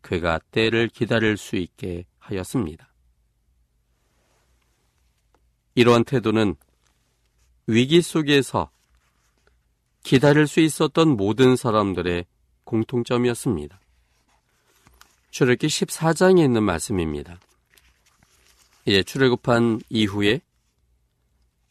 그가 0.00 0.40
때를 0.50 0.88
기다릴 0.88 1.36
수 1.36 1.56
있게 1.56 2.06
하였습니다. 2.18 2.91
이러한 5.74 6.04
태도는 6.04 6.56
위기 7.66 8.02
속에서 8.02 8.70
기다릴 10.02 10.46
수 10.46 10.60
있었던 10.60 11.16
모든 11.16 11.56
사람들의 11.56 12.26
공통점이었습니다. 12.64 13.80
출애굽기 15.30 15.66
14장에 15.68 16.44
있는 16.44 16.62
말씀입니다. 16.62 17.38
이제 18.84 19.02
출애굽한 19.02 19.80
이후에 19.88 20.40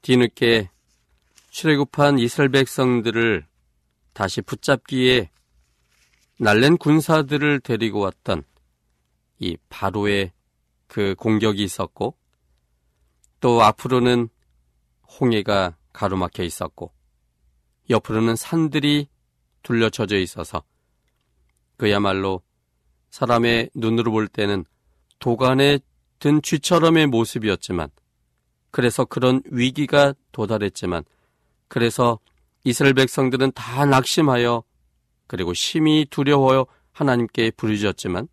뒤늦게 0.02 0.70
출애굽한 1.52 2.20
이스라엘 2.20 2.50
백성들을 2.50 3.46
다시 4.14 4.42
붙잡기에 4.42 5.30
날랜 6.38 6.78
군사들을 6.78 7.60
데리고 7.60 8.00
왔던 8.00 8.44
이 9.40 9.58
바로의 9.70 10.32
그 10.88 11.14
공격이 11.16 11.64
있었고 11.64 12.16
또 13.42 13.62
앞으로는 13.64 14.30
홍해가 15.20 15.76
가로막혀 15.92 16.44
있었고 16.44 16.94
옆으로는 17.90 18.36
산들이 18.38 19.10
둘러쳐져 19.64 20.18
있어서 20.18 20.64
그야말로 21.76 22.42
사람의 23.10 23.72
눈으로 23.76 24.12
볼 24.12 24.28
때는 24.28 24.64
도간에 25.20 25.80
든 26.20 26.42
쥐처럼의 26.42 27.08
모습이었지만 27.08 27.90
그래서 28.70 29.04
그런 29.06 29.42
위기가 29.46 30.14
도달했지만 30.32 31.04
그래서 31.68 32.20
이스라엘 32.64 32.94
백성들은 32.94 33.54
다 33.54 33.86
낙심하여 33.86 34.64
그리고 35.28 35.54
심히 35.54 36.06
두려워요 36.10 36.66
하나님께 36.92 37.52
부르짖었지만 37.52 38.28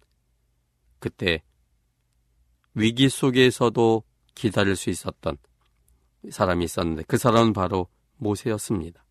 그때 0.99 1.43
위기 2.75 3.09
속에서도 3.09 4.05
기다릴 4.39 4.77
수 4.77 4.89
있었던 4.91 5.37
사람이 6.31 6.65
있었는데 6.65 7.03
그 7.07 7.17
사람은 7.17 7.53
바로 7.53 7.89
모세였습니다. 8.17 9.05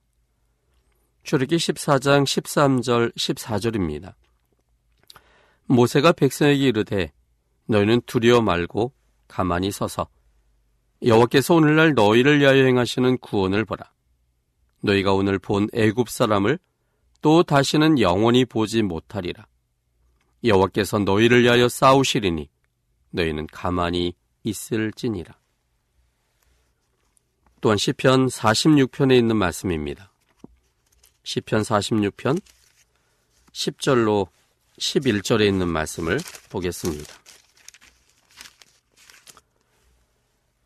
출애기 1.24 1.58
14장 1.58 2.24
13절 2.24 3.14
14절입니다. 3.16 4.14
모세가 5.66 6.14
백성에게 6.14 6.68
이르되 6.68 7.12
너희는 7.66 8.02
두려워 8.06 8.42
말고 8.42 8.94
가만히 9.28 9.72
서서 9.72 10.08
여호와께서 11.04 11.56
오늘날 11.56 11.94
너희를 11.94 12.40
위하여 12.40 12.64
행하시는 12.64 13.18
구원을 13.18 13.66
보라. 13.66 13.92
너희가 14.82 15.14
오늘 15.14 15.38
본 15.38 15.68
애굽 15.74 16.10
사람을 16.10 16.58
또 17.22 17.44
다시는 17.44 18.00
영원히 18.00 18.46
보지 18.46 18.84
못하리라. 18.84 19.46
여호와께서 20.46 21.00
너희를 21.00 21.44
위하여 21.44 21.68
싸우시리니 21.68 22.50
너희는 23.12 23.48
가만히 23.48 24.14
있을지니라. 24.50 25.38
또한 27.62 27.78
시편 27.78 28.28
46편에 28.28 29.18
있는 29.18 29.36
말씀입니다. 29.36 30.12
시편 31.24 31.62
46편 31.62 32.40
10절로 33.52 34.28
11절에 34.80 35.48
있는 35.48 35.68
말씀을 35.68 36.20
보겠습니다. 36.50 37.14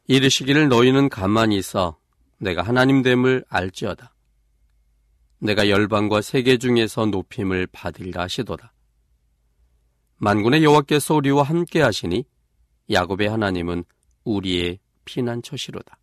이르시기를 0.08 0.68
너희는 0.68 1.08
가만히 1.10 1.58
있어 1.58 1.98
내가 2.38 2.64
하나님 2.64 3.02
됨을 3.02 3.46
알지어다. 3.48 4.14
내가 5.40 5.70
열방과 5.70 6.22
세계 6.22 6.58
중에서 6.58 7.06
높임을 7.06 7.68
받으리라 7.68 8.24
하시도다. 8.24 8.74
만군의 10.18 10.64
여호와께서 10.64 11.16
우리와 11.16 11.44
함께 11.44 11.82
하시니 11.82 12.26
야곱의 12.92 13.30
하나님은 13.30 13.84
우리의 14.24 14.80
피난처시로다. 15.06 15.98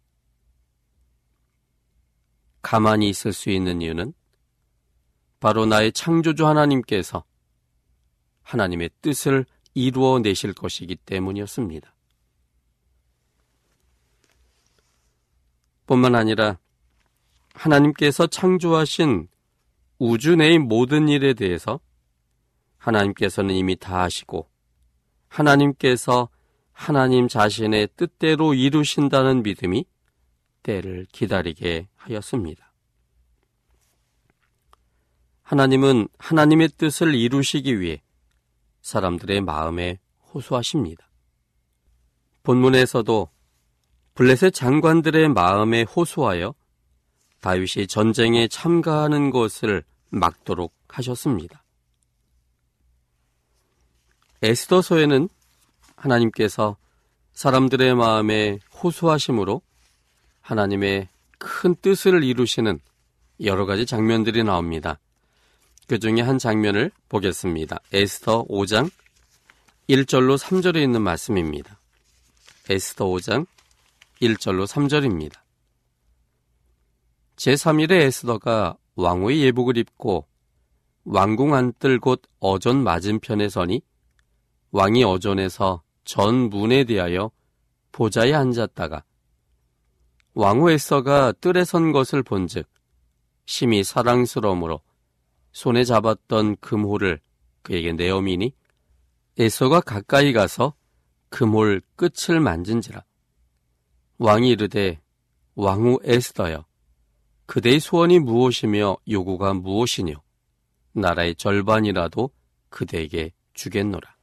가만히 2.62 3.08
있을 3.08 3.32
수 3.32 3.50
있는 3.50 3.80
이유는 3.80 4.12
바로 5.40 5.66
나의 5.66 5.92
창조주 5.92 6.46
하나님께서 6.46 7.24
하나님의 8.42 8.90
뜻을 9.02 9.46
이루어 9.74 10.18
내실 10.18 10.52
것이기 10.52 10.96
때문이었습니다. 10.96 11.94
뿐만 15.86 16.14
아니라 16.14 16.58
하나님께서 17.54 18.26
창조하신 18.26 19.28
우주 19.98 20.36
내의 20.36 20.58
모든 20.58 21.08
일에 21.08 21.34
대해서 21.34 21.80
하나님께서는 22.78 23.54
이미 23.54 23.76
다 23.76 24.02
아시고 24.02 24.48
하나님께서 25.28 26.28
하나님 26.78 27.26
자신의 27.26 27.88
뜻대로 27.96 28.54
이루신다는 28.54 29.42
믿음이 29.42 29.84
때를 30.62 31.08
기다리게 31.10 31.88
하였습니다. 31.96 32.72
하나님은 35.42 36.06
하나님의 36.18 36.68
뜻을 36.78 37.16
이루시기 37.16 37.80
위해 37.80 38.00
사람들의 38.80 39.40
마음에 39.40 39.98
호소하십니다. 40.32 41.10
본문에서도 42.44 43.28
블레셋 44.14 44.54
장관들의 44.54 45.30
마음에 45.30 45.82
호소하여 45.82 46.54
다윗이 47.40 47.88
전쟁에 47.88 48.46
참가하는 48.46 49.30
것을 49.30 49.82
막도록 50.10 50.72
하셨습니다. 50.86 51.64
에스더서에는 54.42 55.28
하나님께서 55.98 56.76
사람들의 57.32 57.94
마음에 57.94 58.58
호소하심으로 58.82 59.62
하나님의 60.40 61.08
큰 61.38 61.74
뜻을 61.76 62.24
이루시는 62.24 62.80
여러 63.44 63.66
가지 63.66 63.86
장면들이 63.86 64.42
나옵니다. 64.44 64.98
그 65.86 65.98
중에 65.98 66.20
한 66.20 66.38
장면을 66.38 66.90
보겠습니다. 67.08 67.78
에스더 67.92 68.46
5장 68.46 68.90
1절로 69.88 70.36
3절에 70.36 70.82
있는 70.82 71.02
말씀입니다. 71.02 71.78
에스더 72.68 73.06
5장 73.06 73.46
1절로 74.20 74.66
3절입니다. 74.66 75.34
제3일에 77.36 77.92
에스더가 77.92 78.76
왕후의 78.96 79.42
예복을 79.44 79.76
입고 79.78 80.26
왕궁 81.04 81.54
안뜰 81.54 82.00
곳 82.00 82.22
어전 82.40 82.82
맞은편에 82.82 83.48
서니 83.48 83.80
왕이 84.72 85.04
어전에서 85.04 85.82
전 86.08 86.48
문에 86.48 86.84
대하여 86.84 87.30
보좌에 87.92 88.32
앉았다가 88.32 89.04
왕후 90.32 90.70
에서가 90.70 91.32
뜰에 91.32 91.66
선 91.66 91.92
것을 91.92 92.22
본즉 92.22 92.66
심히 93.44 93.84
사랑스러움으로 93.84 94.80
손에 95.52 95.84
잡았던 95.84 96.56
금홀을 96.60 97.20
그에게 97.60 97.92
내어미니 97.92 98.54
에서가 99.38 99.82
가까이 99.82 100.32
가서 100.32 100.72
금홀 101.28 101.82
끝을 101.94 102.40
만진지라. 102.40 103.04
왕이 104.16 104.48
이르되 104.48 105.02
왕후 105.56 106.00
에스더여 106.04 106.64
그대의 107.44 107.80
소원이 107.80 108.20
무엇이며 108.20 108.96
요구가 109.10 109.52
무엇이뇨? 109.52 110.14
나라의 110.92 111.34
절반이라도 111.34 112.30
그대에게 112.70 113.32
주겠노라 113.52 114.17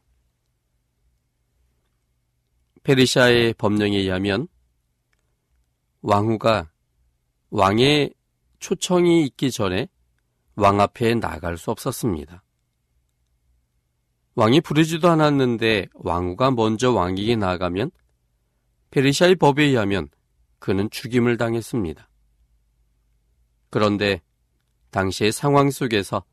페르시아의 2.85 3.55
법령에 3.55 3.97
의하면 3.97 4.47
왕후가 6.03 6.71
왕의 7.49 8.13
초청이 8.59 9.25
있기 9.25 9.49
전에 9.49 9.89
왕 10.55 10.79
앞에 10.79 11.15
나갈 11.15 11.57
수 11.57 11.71
없었습니다. 11.71 12.43
왕이 14.35 14.61
부르지도 14.61 15.09
않았는데 15.09 15.87
왕후가 15.95 16.51
먼저 16.51 16.91
왕에게 16.91 17.35
나가면 17.35 17.89
페르시아의 18.91 19.35
법에 19.37 19.63
의하면 19.63 20.07
그는 20.59 20.87
죽임을 20.91 21.37
당했습니다. 21.37 22.07
그런데 23.71 24.21
당시의 24.91 25.31
상황 25.31 25.71
속에서 25.71 26.23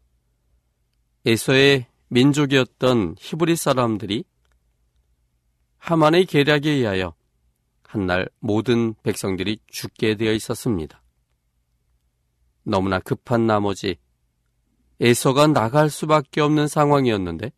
에서의 1.24 1.86
민족이었던 2.08 3.16
히브리 3.18 3.56
사람들이 3.56 4.24
하만의 5.82 6.26
계략에 6.26 6.70
의하여 6.70 7.12
한날 7.82 8.28
모든 8.38 8.94
백성들이 9.02 9.58
죽게 9.66 10.14
되어 10.14 10.32
있었습니다. 10.32 11.02
너무나 12.62 13.00
급한 13.00 13.48
나머지 13.48 13.96
에서가 15.00 15.48
나갈 15.48 15.90
수밖에 15.90 16.40
없는 16.40 16.68
상황이었는데 16.68 17.50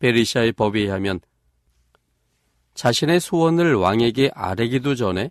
베리시아의 0.00 0.52
법에 0.54 0.80
의하면 0.80 1.20
자신의 2.74 3.20
소원을 3.20 3.76
왕에게 3.76 4.32
아뢰기도 4.34 4.96
전에 4.96 5.30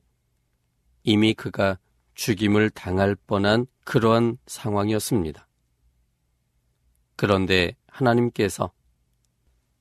이미 1.03 1.33
그가 1.33 1.77
죽임을 2.13 2.69
당할 2.69 3.15
뻔한 3.27 3.67
그러한 3.83 4.37
상황이었습니다. 4.47 5.49
그런데 7.17 7.75
하나님께서 7.87 8.71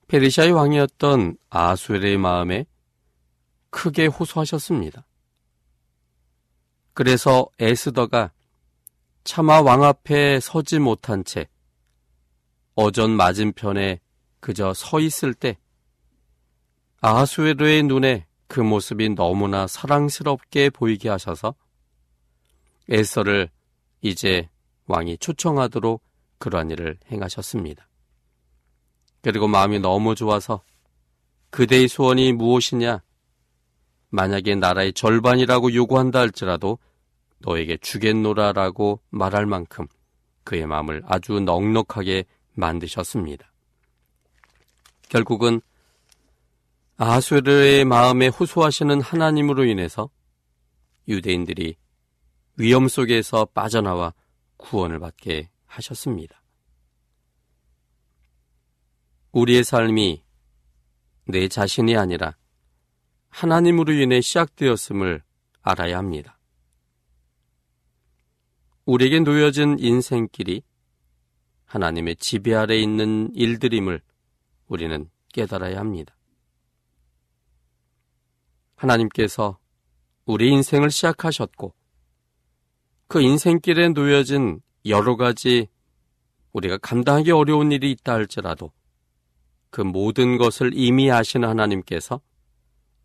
페르시아의 0.08 0.52
왕이었던 0.52 1.36
아수엘의 1.50 2.18
마음에 2.18 2.66
크게 3.70 4.06
호소하셨습니다. 4.06 5.06
그래서 6.92 7.48
에스더가 7.58 8.32
차마 9.24 9.60
왕 9.60 9.82
앞에 9.82 10.38
서지 10.40 10.78
못한 10.78 11.24
채 11.24 11.48
어전 12.74 13.10
맞은편에 13.10 14.00
그저 14.40 14.74
서 14.74 15.00
있을 15.00 15.34
때 15.34 15.58
아하수에르의 17.00 17.82
눈에 17.84 18.26
그 18.46 18.60
모습이 18.60 19.10
너무나 19.10 19.66
사랑스럽게 19.66 20.70
보이게 20.70 21.08
하셔서 21.08 21.54
에서를 22.88 23.50
이제 24.02 24.48
왕이 24.86 25.18
초청하도록 25.18 26.02
그러한 26.38 26.70
일을 26.70 26.98
행하셨습니다. 27.10 27.88
그리고 29.24 29.48
마음이 29.48 29.78
너무 29.78 30.14
좋아서 30.14 30.62
그대의 31.48 31.88
소원이 31.88 32.34
무엇이냐? 32.34 33.02
만약에 34.10 34.54
나라의 34.54 34.92
절반이라고 34.92 35.72
요구한다 35.72 36.20
할지라도 36.20 36.78
너에게 37.38 37.78
주겠노라라고 37.78 39.00
말할 39.08 39.46
만큼 39.46 39.87
그의 40.44 40.66
마음을 40.66 41.02
아주 41.06 41.40
넉넉하게 41.40 42.26
만드셨습니다. 42.52 43.50
결국은 45.08 45.62
아하수르의 46.98 47.87
마음에 47.87 48.28
호소하시는 48.28 49.00
하나님으로 49.00 49.64
인해서 49.64 50.10
유대인들이 51.08 51.76
위험 52.58 52.88
속에서 52.88 53.46
빠져나와 53.46 54.12
구원을 54.58 54.98
받게 54.98 55.48
하셨습니다. 55.64 56.43
우리의 59.35 59.64
삶이 59.64 60.23
내 61.27 61.49
자신이 61.49 61.97
아니라 61.97 62.37
하나님으로 63.31 63.92
인해 63.92 64.20
시작되었음을 64.20 65.25
알아야 65.61 65.99
합니다. 65.99 66.38
우리에게 68.85 69.20
놓여진 69.20 69.79
인생길이 69.81 70.62
하나님의 71.64 72.14
지배 72.16 72.55
아래 72.55 72.77
있는 72.77 73.35
일들임을 73.35 74.01
우리는 74.68 75.11
깨달아야 75.33 75.81
합니다. 75.81 76.16
하나님께서 78.77 79.59
우리 80.27 80.49
인생을 80.53 80.92
시작하셨고 80.92 81.75
그 83.09 83.20
인생길에 83.20 83.88
놓여진 83.88 84.61
여러 84.87 85.16
가지 85.16 85.66
우리가 86.53 86.79
감당하기 86.79 87.33
어려운 87.33 87.73
일이 87.73 87.90
있다 87.90 88.12
할지라도 88.12 88.70
그 89.74 89.80
모든 89.80 90.38
것을 90.38 90.70
이미 90.72 91.10
아시는 91.10 91.48
하나님께서 91.48 92.20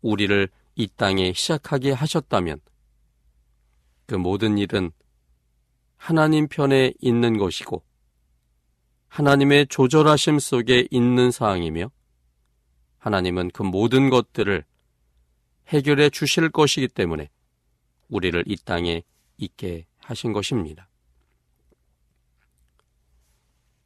우리를 0.02 0.48
이 0.76 0.86
땅에 0.86 1.32
시작하게 1.32 1.90
하셨다면 1.90 2.60
그 4.06 4.14
모든 4.14 4.56
일은 4.56 4.92
하나님 5.96 6.46
편에 6.46 6.92
있는 7.00 7.38
것이고 7.38 7.82
하나님의 9.08 9.66
조절하심 9.66 10.38
속에 10.38 10.86
있는 10.92 11.32
사항이며 11.32 11.90
하나님은 12.98 13.50
그 13.50 13.64
모든 13.64 14.08
것들을 14.08 14.64
해결해 15.66 16.08
주실 16.08 16.50
것이기 16.50 16.86
때문에 16.86 17.30
우리를 18.08 18.44
이 18.46 18.56
땅에 18.64 19.02
있게 19.38 19.86
하신 19.98 20.32
것입니다. 20.32 20.88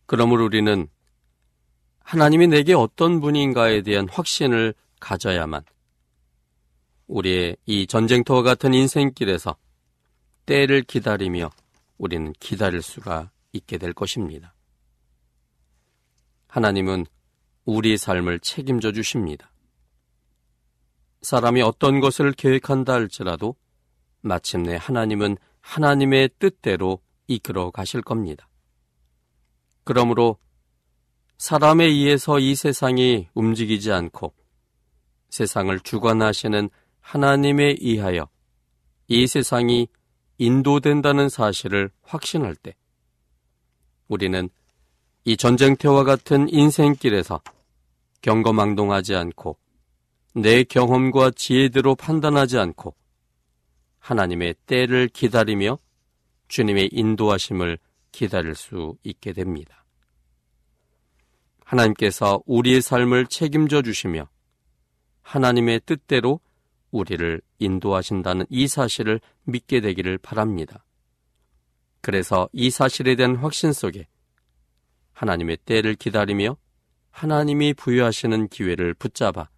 그러므로 0.05 0.45
우리는 0.45 0.87
하나님이 2.05 2.47
내게 2.47 2.75
어떤 2.75 3.21
분인가에 3.21 3.83
대한 3.83 4.09
확신을 4.09 4.75
가져야만 5.01 5.65
우리의 7.07 7.57
이 7.67 7.87
전쟁터와 7.87 8.43
같은 8.43 8.73
인생길에서 8.73 9.57
때를 10.47 10.83
기다리며 10.83 11.51
우리는 11.99 12.33
기다릴 12.39 12.83
수가 12.83 13.31
있게 13.53 13.79
될 13.79 13.93
것입니다. 13.93 14.55
하나님은 16.49 17.07
우리 17.65 17.97
삶을 17.97 18.41
책임져 18.41 18.93
주십니다. 18.93 19.51
사람이 21.23 21.63
어떤 21.63 22.01
것을 22.01 22.33
계획한다 22.33 22.93
할지라도 22.93 23.57
마침내 24.21 24.77
하나님은 24.79 25.39
하나님의 25.61 26.31
뜻대로 26.39 27.01
이끌어 27.27 27.71
가실 27.71 28.03
겁니다. 28.03 28.47
그러므로 29.85 30.39
사람에 31.39 31.85
의해서 31.85 32.39
이 32.39 32.55
세상이 32.55 33.29
움직이지 33.35 33.93
않고 33.93 34.33
세상을 35.31 35.79
주관하시는 35.81 36.71
하나님에 37.01 37.77
의하여 37.81 38.29
이 39.09 39.27
세상이 39.27 39.89
인도된다는 40.39 41.29
사실을 41.29 41.91
확신할 42.03 42.57
때 42.57 42.75
우리는 44.09 44.49
이 45.25 45.37
전쟁터와 45.37 46.05
같은 46.05 46.49
인생길에서 46.49 47.41
경거망동하지 48.23 49.15
않고 49.15 49.57
내 50.35 50.65
경험과 50.65 51.31
지혜대로 51.31 51.95
판단하지 51.95 52.59
않고 52.59 52.95
하나님의 53.99 54.55
때를 54.67 55.09
기다리며 55.09 55.79
주님의 56.49 56.91
인도하심을 56.93 57.79
기다릴 58.13 58.55
수 58.55 58.97
있게 59.03 59.33
됩니다. 59.33 59.84
하나님께서 61.65 62.43
우리의 62.47 62.83
삶을 62.83 63.27
책임져 63.27 63.83
주시며 63.83 64.29
하나님의 65.23 65.81
뜻대로 65.87 66.41
우리를 66.91 67.41
인도하신다는 67.59 68.47
이 68.49 68.69
사실을 68.69 69.21
믿게 69.45 69.81
되기를 69.81 70.19
바랍니다. 70.19 70.85
그래서 72.01 72.49
이 72.53 72.71
사실에 72.71 73.17
대한 73.17 73.37
확신 73.37 73.73
속에 73.73 74.07
하나님의 75.13 75.59
때를 75.65 75.95
기다리며 75.95 76.57
하나님이 77.11 77.75
부여하시는 77.75 78.49
기회를 78.49 78.95
붙잡아 78.95 79.49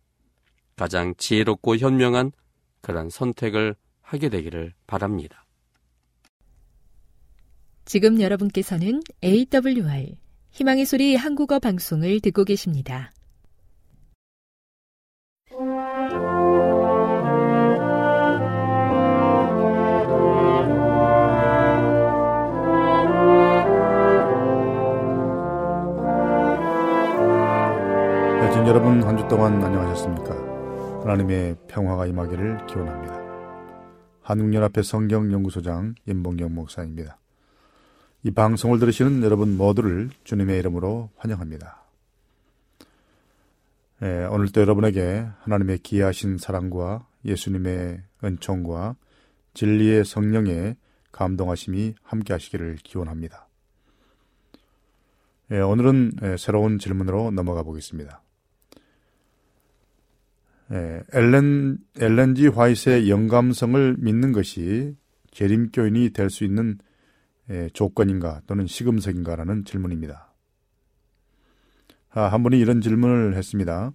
가장 0.76 1.14
지혜롭고 1.16 1.76
현명한 1.76 2.32
그런 2.80 3.10
선택을 3.10 3.74
하게 4.00 4.28
되기를 4.28 4.74
바랍니다. 4.86 5.44
지금 7.84 8.20
여러분께서는 8.20 9.00
AWR 9.24 10.16
희망의 10.56 10.86
소리 10.86 11.16
한국어 11.16 11.58
방송을 11.58 12.20
듣고 12.20 12.44
계십니다. 12.44 13.12
애청 28.42 28.66
여러분 28.68 29.02
한 29.02 29.16
주 29.16 29.26
동안 29.28 29.62
안녕하셨습니까? 29.62 30.34
하나님의 31.02 31.56
평화가 31.68 32.06
임하기를 32.06 32.66
기원합니다. 32.66 33.16
한국연합회 34.22 34.82
성경연구소장 34.82 35.94
임봉영 36.06 36.54
목사입니다. 36.54 37.18
이 38.26 38.32
방송을 38.32 38.80
들으시는 38.80 39.22
여러분 39.22 39.56
모두를 39.56 40.10
주님의 40.24 40.58
이름으로 40.58 41.10
환영합니다. 41.16 41.80
예, 44.02 44.24
오늘도 44.24 44.62
여러분에게 44.62 45.28
하나님의 45.42 45.78
기이하신 45.78 46.38
사랑과 46.38 47.06
예수님의 47.24 48.02
은총과 48.24 48.96
진리의 49.54 50.04
성령의 50.04 50.74
감동하심이 51.12 51.94
함께 52.02 52.32
하시기를 52.32 52.78
기원합니다. 52.82 53.46
예, 55.52 55.60
오늘은 55.60 56.10
예, 56.24 56.36
새로운 56.36 56.80
질문으로 56.80 57.30
넘어가 57.30 57.62
보겠습니다. 57.62 58.22
예, 60.72 61.00
엘렌, 61.12 61.78
엘렌지 61.96 62.48
화이트의 62.48 63.08
영감성을 63.08 63.98
믿는 64.00 64.32
것이 64.32 64.96
재림교인이 65.30 66.10
될 66.10 66.28
수 66.28 66.42
있는 66.42 66.78
예, 66.80 66.85
조건인가 67.72 68.40
또는 68.46 68.66
시금석인가라는 68.66 69.64
질문입니다. 69.64 70.32
아, 72.10 72.22
한 72.22 72.42
분이 72.42 72.58
이런 72.58 72.80
질문을 72.80 73.34
했습니다. 73.36 73.92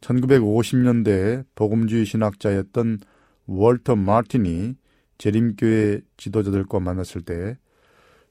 1950년대 0.00 1.44
복음주의 1.54 2.04
신학자였던 2.04 2.98
월터 3.46 3.96
마틴이 3.96 4.74
재림교회 5.18 6.00
지도자들과 6.16 6.80
만났을 6.80 7.22
때 7.22 7.56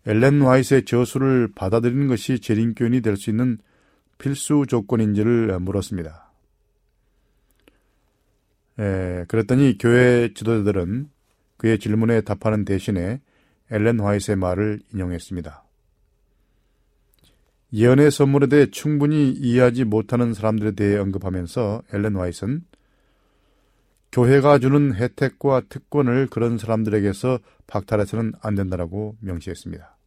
엘렌 0.05 0.41
화이트의 0.41 0.83
저수를 0.85 1.49
받아들이는 1.55 2.07
것이 2.07 2.39
재림교인이 2.39 3.01
될 3.01 3.15
수 3.15 3.29
있는 3.29 3.57
필수 4.17 4.65
조건인지를 4.67 5.59
물었습니다. 5.59 6.31
에, 8.79 9.25
그랬더니 9.27 9.77
교회 9.79 10.33
지도자들은 10.33 11.09
그의 11.57 11.79
질문에 11.79 12.21
답하는 12.21 12.65
대신에 12.65 13.21
엘렌 13.71 13.99
화이트의 13.99 14.35
말을 14.35 14.81
인용했습니다. 14.93 15.63
예언의 17.73 18.11
선물에 18.11 18.47
대해 18.47 18.69
충분히 18.69 19.31
이해하지 19.31 19.85
못하는 19.85 20.33
사람들에 20.33 20.71
대해 20.71 20.97
언급하면서 20.97 21.83
엘렌 21.93 22.17
화이트는 22.17 22.65
교회가 24.11 24.59
주는 24.59 24.93
혜택과 24.93 25.61
특권을 25.69 26.27
그런 26.27 26.57
사람들에게서 26.57 27.39
박탈해서는 27.67 28.33
안 28.41 28.55
된다라고 28.55 29.15
명시했습니다. 29.21 29.97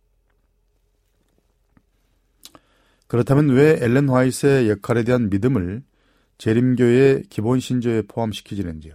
그렇다면 3.06 3.48
왜 3.48 3.78
엘렌 3.80 4.10
화이트의 4.10 4.68
역할에 4.68 5.04
대한 5.04 5.30
믿음을 5.30 5.82
재림교의 6.36 7.24
기본 7.30 7.60
신조에 7.60 8.02
포함시키지는지요? 8.02 8.94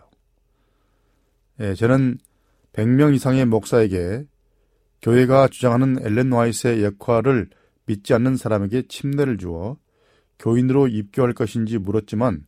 예, 1.61 1.73
저는 1.73 2.19
100명 2.73 3.15
이상의 3.15 3.45
목사에게 3.45 4.25
교회가 5.01 5.47
주장하는 5.47 6.05
엘렌 6.05 6.33
화이트의 6.33 6.83
역할을 6.83 7.49
믿지 7.85 8.13
않는 8.13 8.35
사람에게 8.35 8.83
침례를 8.87 9.37
주어 9.37 9.77
교인으로 10.37 10.87
입교할 10.87 11.33
것인지 11.33 11.77
물었지만 11.77 12.45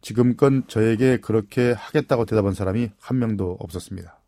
지금껏 0.00 0.68
저에게 0.68 1.18
그렇게 1.18 1.72
하겠다고 1.72 2.24
대답한 2.24 2.54
사람이 2.54 2.90
한 2.98 3.18
명도 3.18 3.56
없었습니다. 3.60 4.18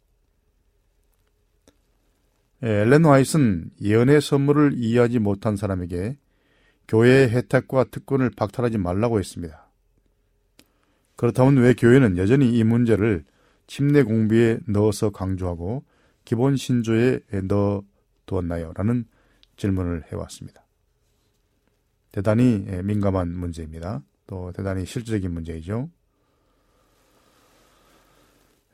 예, 2.64 2.68
엘렌 2.68 3.04
화이트는 3.04 3.70
예언의 3.80 4.20
선물을 4.20 4.74
이해하지 4.76 5.18
못한 5.18 5.56
사람에게 5.56 6.16
교회의 6.88 7.30
혜택과 7.30 7.84
특권을 7.84 8.30
박탈하지 8.30 8.78
말라고 8.78 9.18
했습니다. 9.18 9.68
그렇다면 11.16 11.56
왜 11.58 11.74
교회는 11.74 12.18
여전히 12.18 12.56
이 12.56 12.64
문제를 12.64 13.24
침례 13.66 14.02
공부에 14.02 14.58
넣어서 14.66 15.10
강조하고 15.10 15.84
기본 16.24 16.56
신조에 16.56 17.20
넣어 17.44 17.82
두었나요? 18.26 18.72
라는 18.74 19.04
질문을 19.56 20.04
해왔습니다. 20.12 20.64
대단히 22.10 22.58
민감한 22.84 23.36
문제입니다. 23.36 24.02
또 24.26 24.52
대단히 24.52 24.84
실질적인 24.86 25.32
문제이죠. 25.32 25.88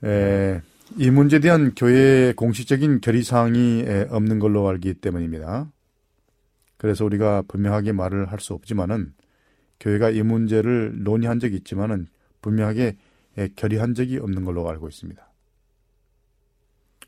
에, 0.05 0.61
이 0.97 1.11
문제에 1.11 1.41
대한 1.41 1.75
교회의 1.75 2.35
공식적인 2.35 3.01
결의사항이 3.01 3.85
없는 4.11 4.39
걸로 4.39 4.69
알기 4.69 4.95
때문입니다. 4.95 5.71
그래서 6.77 7.05
우리가 7.05 7.43
분명하게 7.43 7.93
말을 7.93 8.31
할 8.31 8.39
수 8.41 8.55
없지만은 8.55 9.15
교회가 9.81 10.11
이 10.11 10.23
문제를 10.23 11.03
논의한 11.03 11.39
적이 11.41 11.57
있지만은 11.57 12.07
분명하게 12.41 12.97
결의한 13.57 13.95
적이 13.95 14.19
없는 14.19 14.45
걸로 14.45 14.69
알고 14.69 14.89
있습니다. 14.89 15.28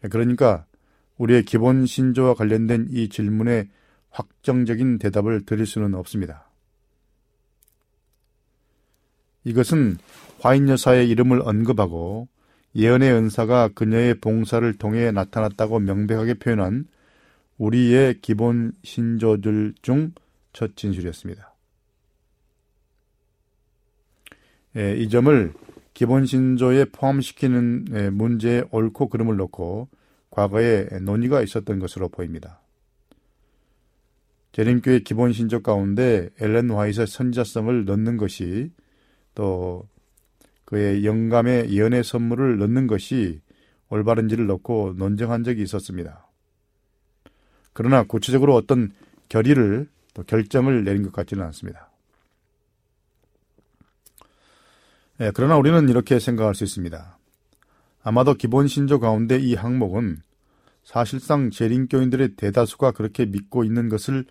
그러니까 0.08 0.64
우리의 1.18 1.44
기본 1.44 1.86
신조와 1.86 2.34
관련된 2.34 2.88
이 2.90 3.08
질문에 3.08 3.68
확정적인 4.10 4.98
대답을 4.98 5.44
드릴 5.44 5.66
수는 5.66 5.94
없습니다. 5.94 6.50
이것은 9.44 9.98
화인 10.40 10.68
여사의 10.68 11.08
이름을 11.10 11.42
언급하고 11.42 12.28
예언의 12.74 13.12
은사가 13.12 13.68
그녀의 13.74 14.20
봉사를 14.20 14.72
통해 14.78 15.10
나타났다고 15.10 15.80
명백하게 15.80 16.34
표현한 16.34 16.86
우리의 17.58 18.20
기본 18.20 18.72
신조들 18.82 19.74
중 19.82 20.12
첫 20.52 20.76
진술이었습니다. 20.76 21.54
예, 24.76 24.96
이 24.96 25.08
점을 25.08 25.52
기본 25.94 26.26
신조에 26.26 26.86
포함시키는 26.86 27.86
예, 27.92 28.10
문제의 28.10 28.64
옳고 28.70 29.08
그름을 29.08 29.36
놓고 29.36 29.88
과거에 30.30 30.84
논의가 31.02 31.42
있었던 31.42 31.78
것으로 31.78 32.08
보입니다. 32.08 32.60
재림교회 34.52 35.00
기본 35.00 35.32
신조 35.32 35.62
가운데 35.62 36.30
엘렌 36.40 36.70
화이트의 36.70 37.06
선지자성을 37.06 37.84
넣는 37.84 38.16
것이 38.16 38.72
또 39.34 39.88
그의 40.64 41.04
영감의 41.04 41.70
예언의 41.70 42.04
선물을 42.04 42.58
넣는 42.58 42.86
것이 42.86 43.40
올바른지를 43.88 44.46
놓고 44.46 44.94
논쟁한 44.96 45.44
적이 45.44 45.62
있었습니다. 45.62 46.26
그러나 47.72 48.02
구체적으로 48.04 48.54
어떤 48.54 48.92
결의를 49.28 49.88
또 50.14 50.22
결정을 50.22 50.84
내린 50.84 51.02
것 51.02 51.12
같지는 51.12 51.44
않습니다. 51.46 51.89
예, 55.20 55.30
그러나 55.34 55.58
우리는 55.58 55.88
이렇게 55.90 56.18
생각할 56.18 56.54
수 56.54 56.64
있습니다. 56.64 57.18
아마도 58.02 58.34
기본 58.34 58.66
신조 58.66 59.00
가운데 59.00 59.38
이 59.38 59.54
항목은 59.54 60.22
사실상 60.82 61.50
재림교인들의 61.50 62.36
대다수가 62.36 62.92
그렇게 62.92 63.26
믿고 63.26 63.62
있는 63.64 63.90
것을 63.90 64.24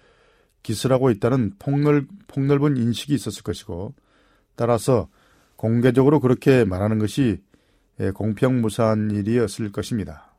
기술하고 0.64 1.12
있다는 1.12 1.54
폭넓, 1.60 2.06
폭넓은 2.28 2.78
인식이 2.78 3.14
있었을 3.14 3.44
것이고 3.44 3.94
따라서 4.56 5.08
공개적으로 5.56 6.20
그렇게 6.20 6.66
말하는 6.66 6.98
것이 6.98 7.40
예, 8.00 8.10
공평무사한 8.10 9.12
일이었을 9.12 9.72
것입니다. 9.72 10.34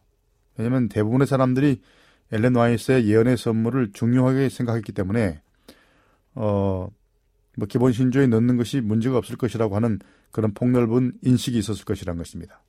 왜냐하면 0.57 0.89
대부분의 0.89 1.29
사람들이 1.29 1.81
엘렌 2.33 2.57
와이스의 2.57 3.07
예언의 3.07 3.37
선물을 3.37 3.93
중요하게 3.93 4.49
생각했기 4.49 4.93
때문에 4.93 5.43
어, 6.35 6.91
뭐 7.57 7.67
기본 7.69 7.93
신조에 7.93 8.27
넣는 8.27 8.57
것이 8.57 8.81
문제가 8.81 9.17
없을 9.17 9.37
것이라고 9.37 9.77
하는 9.77 10.01
그런 10.31 10.55
폭넓은 10.55 11.13
인식이 11.23 11.59
있었을 11.59 11.85
것이란 11.85 12.17
것입니다. 12.17 12.63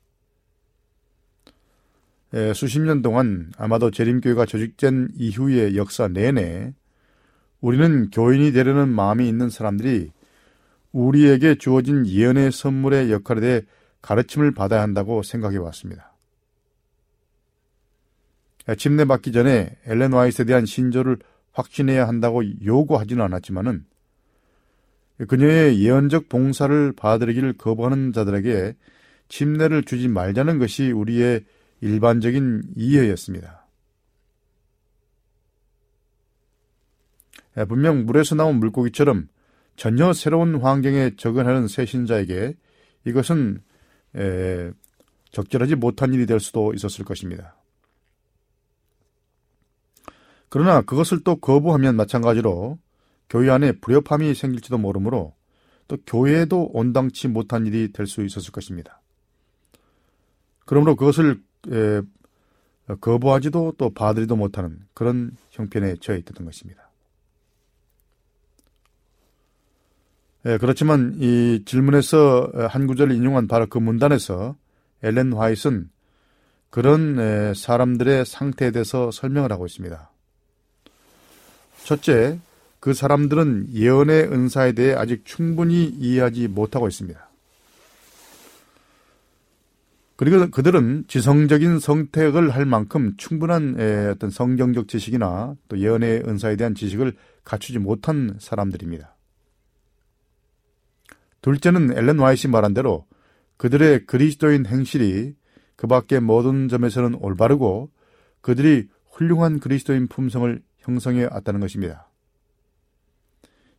수십 2.54 2.80
년 2.80 3.02
동안 3.02 3.52
아마도 3.58 3.90
재림교회가 3.90 4.46
조직된 4.46 5.10
이후의 5.14 5.76
역사 5.76 6.08
내내 6.08 6.72
우리는 7.60 8.10
교인이 8.10 8.52
되려는 8.52 8.88
마음이 8.88 9.28
있는 9.28 9.50
사람들이 9.50 10.10
우리에게 10.92 11.56
주어진 11.56 12.06
예언의 12.06 12.52
선물의 12.52 13.12
역할에 13.12 13.40
대해 13.40 13.62
가르침을 14.00 14.52
받아야 14.52 14.82
한다고 14.82 15.22
생각해 15.22 15.58
왔습니다. 15.58 16.12
침례 18.78 19.04
받기 19.04 19.32
전에 19.32 19.76
엘렌 19.86 20.12
와이스에 20.12 20.44
대한 20.44 20.66
신조를 20.66 21.18
확신해야 21.52 22.08
한다고 22.08 22.42
요구하지는 22.64 23.22
않았지만은 23.24 23.84
그녀의 25.28 25.80
예언적 25.80 26.28
봉사를 26.28 26.92
받아들이기를 26.92 27.54
거부하는 27.54 28.12
자들에게 28.12 28.74
침례를 29.28 29.84
주지 29.84 30.08
말자는 30.08 30.58
것이 30.58 30.90
우리의 30.90 31.44
일반적인 31.80 32.62
이해였습니다. 32.76 33.66
분명 37.68 38.06
물에서 38.06 38.34
나온 38.34 38.56
물고기처럼 38.56 39.28
전혀 39.76 40.12
새로운 40.12 40.56
환경에 40.56 41.16
적응하는 41.16 41.68
새 41.68 41.86
신자에게 41.86 42.54
이것은 43.04 43.62
적절하지 45.30 45.76
못한 45.76 46.14
일이 46.14 46.26
될 46.26 46.40
수도 46.40 46.72
있었을 46.74 47.04
것입니다. 47.04 47.56
그러나 50.48 50.82
그것을 50.82 51.24
또 51.24 51.36
거부하면 51.36 51.96
마찬가지로 51.96 52.78
교회 53.32 53.48
안에 53.48 53.72
불협함이 53.72 54.34
생길지도 54.34 54.76
모르므로 54.76 55.34
또 55.88 55.96
교회에도 56.06 56.68
온당치 56.74 57.28
못한 57.28 57.66
일이 57.66 57.90
될 57.90 58.06
수 58.06 58.22
있었을 58.22 58.52
것입니다. 58.52 59.00
그러므로 60.66 60.96
그것을 60.96 61.42
에, 61.70 62.02
거부하지도 63.00 63.76
또 63.78 63.88
받으리도 63.88 64.36
못하는 64.36 64.80
그런 64.92 65.34
형편에 65.48 65.96
처해 66.02 66.18
있던 66.18 66.44
것입니다. 66.44 66.90
예, 70.44 70.58
그렇지만 70.58 71.16
이 71.18 71.62
질문에서 71.64 72.68
한 72.68 72.86
구절을 72.86 73.14
인용한 73.14 73.48
바로 73.48 73.66
그 73.66 73.78
문단에서 73.78 74.56
엘렌 75.02 75.32
화이트는 75.32 75.88
그런 76.68 77.54
사람들의 77.54 78.26
상태에 78.26 78.72
대해서 78.72 79.10
설명을 79.10 79.50
하고 79.52 79.64
있습니다. 79.64 80.10
첫째, 81.84 82.38
그 82.82 82.94
사람들은 82.94 83.68
예언의 83.74 84.32
은사에 84.32 84.72
대해 84.72 84.92
아직 84.94 85.24
충분히 85.24 85.84
이해하지 85.84 86.48
못하고 86.48 86.88
있습니다. 86.88 87.30
그리고 90.16 90.50
그들은 90.50 91.04
지성적인 91.06 91.78
선택을 91.78 92.50
할 92.50 92.66
만큼 92.66 93.14
충분한 93.16 93.76
어떤 94.10 94.30
성경적 94.30 94.88
지식이나 94.88 95.54
또 95.68 95.78
예언의 95.78 96.24
은사에 96.26 96.56
대한 96.56 96.74
지식을 96.74 97.14
갖추지 97.44 97.78
못한 97.78 98.36
사람들입니다. 98.40 99.14
둘째는 101.40 101.96
엘렌 101.96 102.18
와이시 102.18 102.48
말한 102.48 102.74
대로 102.74 103.06
그들의 103.58 104.06
그리스도인 104.06 104.66
행실이 104.66 105.36
그 105.76 105.86
밖의 105.86 106.18
모든 106.18 106.66
점에서는 106.66 107.14
올바르고 107.14 107.92
그들이 108.40 108.88
훌륭한 109.08 109.60
그리스도인 109.60 110.08
품성을 110.08 110.60
형성해 110.78 111.28
왔다는 111.30 111.60
것입니다. 111.60 112.08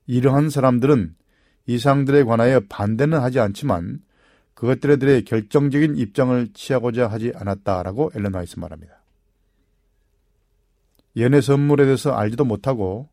이러한 0.08 0.50
사람들은 0.50 1.16
이상들에 1.66 2.24
관하여 2.24 2.62
반대는 2.68 3.20
하지 3.20 3.40
않지만 3.40 4.02
그것들에 4.54 4.98
대해 4.98 5.22
결정적인 5.22 5.98
입장을 5.98 6.50
취하고자 6.54 7.08
하지 7.08 7.32
않았다라고 7.36 8.12
엘렌 8.16 8.34
와이스 8.34 8.60
말합니다. 8.60 9.02
연애 11.18 11.42
선물에 11.42 11.86
대해서 11.86 12.12
알지도 12.14 12.46
못하고 12.46 13.10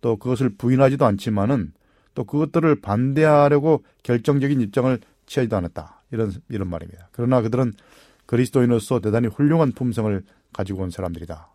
또 0.00 0.16
그것을 0.16 0.56
부인하지도 0.56 1.04
않지만은 1.06 1.72
또 2.14 2.24
그것들을 2.24 2.80
반대하려고 2.80 3.84
결정적인 4.02 4.60
입장을 4.60 4.98
취하지도 5.26 5.56
않았다. 5.56 6.02
이런, 6.10 6.32
이런 6.48 6.68
말입니다. 6.68 7.08
그러나 7.12 7.40
그들은 7.40 7.72
그리스도인으로서 8.26 9.00
대단히 9.00 9.28
훌륭한 9.28 9.72
품성을 9.72 10.22
가지고 10.52 10.82
온 10.82 10.90
사람들이다. 10.90 11.53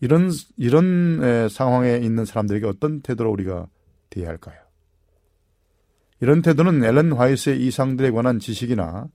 이런 0.00 0.30
이런 0.56 1.48
상황에 1.48 1.96
있는 1.96 2.24
사람들에게 2.24 2.66
어떤 2.66 3.00
태도로 3.00 3.30
우리가 3.30 3.66
대해야 4.10 4.30
할까요? 4.30 4.58
이런 6.20 6.42
태도는 6.42 6.84
앨런 6.84 7.12
화이트의 7.12 7.64
이상들에 7.66 8.10
관한 8.10 8.38
지식이나 8.38 9.08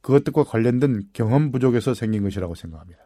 그것들과 0.00 0.44
관련된 0.44 1.08
경험 1.12 1.50
부족에서 1.50 1.94
생긴 1.94 2.22
것이라고 2.22 2.54
생각합니다. 2.54 3.00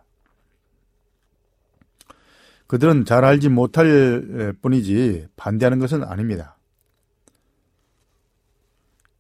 그들은 2.67 3.07
잘 3.07 3.25
알지 3.25 3.49
못할 3.49 4.55
뿐이지 4.61 5.29
반대하는 5.37 5.79
것은 5.79 6.05
아닙니다. 6.05 6.59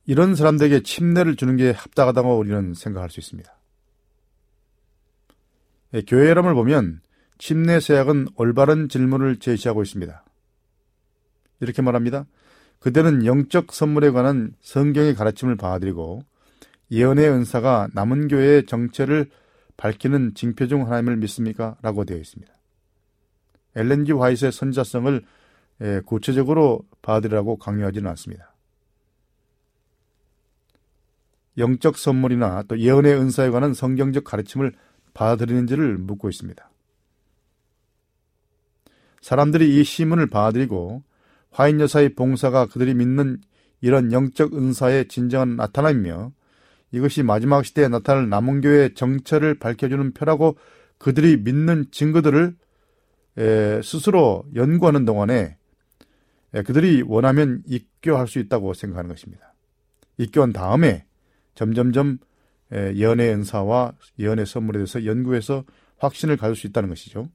이런 0.05 0.35
사람들에게 0.35 0.83
침례를 0.83 1.37
주는 1.37 1.57
게 1.57 1.71
합당하다고 1.71 2.39
우리는 2.39 2.75
생각할 2.75 3.11
수 3.11 3.21
있습니다. 3.21 3.51
교회 6.07 6.29
여러분을 6.29 6.55
보면 6.55 7.01
침례 7.39 7.81
세약은 7.81 8.29
올바른 8.37 8.89
질문을 8.89 9.39
제시하고 9.39 9.83
있습니다. 9.83 10.25
이렇게 11.61 11.83
말합니다. 11.83 12.27
그들은 12.81 13.25
영적 13.25 13.73
선물에 13.73 14.11
관한 14.11 14.55
성경의 14.61 15.15
가르침을 15.15 15.57
봐드리고 15.57 16.23
예언의 16.91 17.29
은사가 17.29 17.89
남은 17.93 18.29
교회의 18.29 18.67
정체를 18.67 19.31
밝히는 19.77 20.35
징표 20.35 20.67
중 20.67 20.87
하나임을 20.87 21.17
믿습니까? 21.17 21.77
라고 21.83 22.05
되어 22.05 22.19
있습니다. 22.19 22.53
엘렌지 23.77 24.13
화이트의 24.13 24.53
선자성을 24.53 25.25
구체적으로 26.07 26.81
봐드리라고 27.03 27.57
강요하지는 27.57 28.11
않습니다. 28.11 28.55
영적 31.57 31.99
선물이나 31.99 32.63
또 32.69 32.79
예언의 32.79 33.15
은사에 33.15 33.51
관한 33.51 33.75
성경적 33.75 34.25
가르침을 34.25 34.73
받아들이는지를 35.15 35.99
묻고 35.99 36.29
있습니다. 36.29 36.71
사람들이 39.29 39.79
이 39.79 39.85
시문을 39.85 40.29
봐드리고 40.29 41.03
화인 41.51 41.81
여사의 41.81 42.15
봉사가 42.15 42.65
그들이 42.65 42.95
믿는 42.95 43.43
이런 43.83 44.11
영적 44.11 44.55
은사의 44.55 45.09
진정한 45.09 45.55
나타남이며 45.55 46.33
이것이 46.93 47.23
마지막 47.23 47.63
시대에 47.63 47.89
나타날 47.89 48.31
남은교회의 48.31 48.95
정체를 48.95 49.59
밝혀주는 49.59 50.15
표라고 50.15 50.57
그들이 50.97 51.37
믿는 51.37 51.89
증거들을 51.91 52.57
스스로 53.85 54.47
연구하는 54.55 55.05
동안에 55.05 55.59
그들이 56.65 57.03
원하면 57.07 57.63
입교할 57.67 58.29
수 58.29 58.39
있다고 58.39 58.73
생각하는 58.73 59.11
것입니다. 59.11 59.53
입교한 60.17 60.55
다음에 60.55 61.05
점점점 61.55 62.17
예언의 62.73 63.29
은사와 63.35 63.93
예언의 64.19 64.47
선물에 64.47 64.79
대해서 64.79 65.05
연구해서 65.05 65.65
확신을 65.99 66.39
가질 66.39 66.57
수 66.57 66.67
있다는 66.67 66.89
것이죠. 66.89 67.29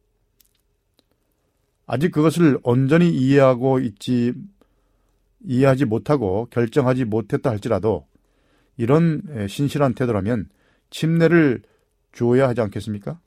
아직 1.85 2.11
그것을 2.11 2.59
온전히 2.63 3.09
이해하고 3.09 3.79
있지 3.79 4.33
이해하지 5.45 5.85
못하고 5.85 6.47
결정하지 6.49 7.05
못했다 7.05 7.49
할지라도 7.49 8.07
이런 8.77 9.47
신실한 9.49 9.93
태도라면 9.93 10.49
침례를 10.89 11.61
주어야 12.11 12.47
하지 12.47 12.61
않겠습니까? 12.61 13.19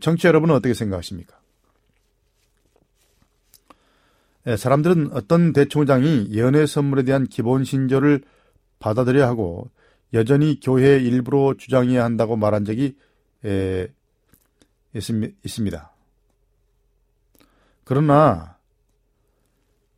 정치 0.00 0.26
여러분은 0.26 0.54
어떻게 0.54 0.74
생각하십니까? 0.74 1.40
사람들은 4.58 5.12
어떤 5.12 5.52
대총장이 5.54 6.28
예언의 6.30 6.66
선물에 6.66 7.04
대한 7.04 7.26
기본 7.26 7.64
신조를 7.64 8.22
받아들여야 8.78 9.26
하고 9.26 9.70
여전히 10.12 10.60
교회 10.60 10.98
일부로 10.98 11.56
주장해야 11.56 12.04
한다고 12.04 12.36
말한 12.36 12.66
적이 12.66 12.94
있습니다. 14.92 15.93
그러나 17.84 18.58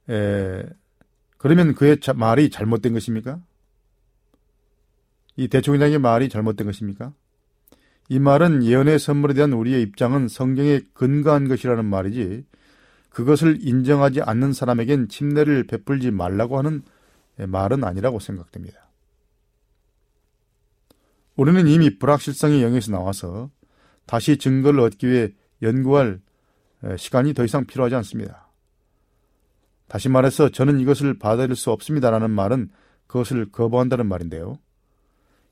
에, 0.09 0.65
그러면 1.39 1.75
그의 1.75 2.01
자, 2.01 2.13
말이 2.13 2.51
잘못된 2.51 2.93
것입니까? 2.93 3.41
이 5.37 5.49
대총장의 5.49 5.99
말이 5.99 6.29
잘못된 6.29 6.67
것입니까? 6.67 7.13
이 8.09 8.19
말은 8.19 8.65
예언의 8.65 8.99
선물에 8.99 9.35
대한 9.35 9.53
우리의 9.53 9.83
입장은 9.83 10.29
성경에 10.29 10.81
근거한 10.95 11.49
것이라는 11.49 11.85
말이지 11.85 12.45
그것을 13.11 13.59
인정하지 13.61 14.23
않는 14.23 14.53
사람에겐 14.53 15.09
침례를 15.09 15.67
베풀지 15.67 16.11
말라고 16.11 16.59
하는 16.59 16.83
말은 17.37 17.85
아니라고 17.85 18.21
생각됩니다. 18.21 18.87
우리는 21.35 21.67
이미 21.67 21.99
불확실성의 21.99 22.63
영역에서 22.63 22.93
나와서 22.93 23.51
다시 24.07 24.39
증거를 24.39 24.81
얻기 24.81 25.09
위해 25.09 25.35
연구할 25.63 26.21
시간이 26.97 27.35
더 27.35 27.45
이상 27.45 27.65
필요하지 27.65 27.95
않습니다. 27.97 28.49
다시 29.89 30.09
말해서 30.09 30.49
저는 30.49 30.81
이것을 30.81 31.19
받아들일 31.19 31.57
수 31.57 31.71
없습니다라는 31.71 32.31
말은 32.31 32.71
그것을 33.07 33.51
거부한다는 33.51 34.07
말인데요. 34.07 34.59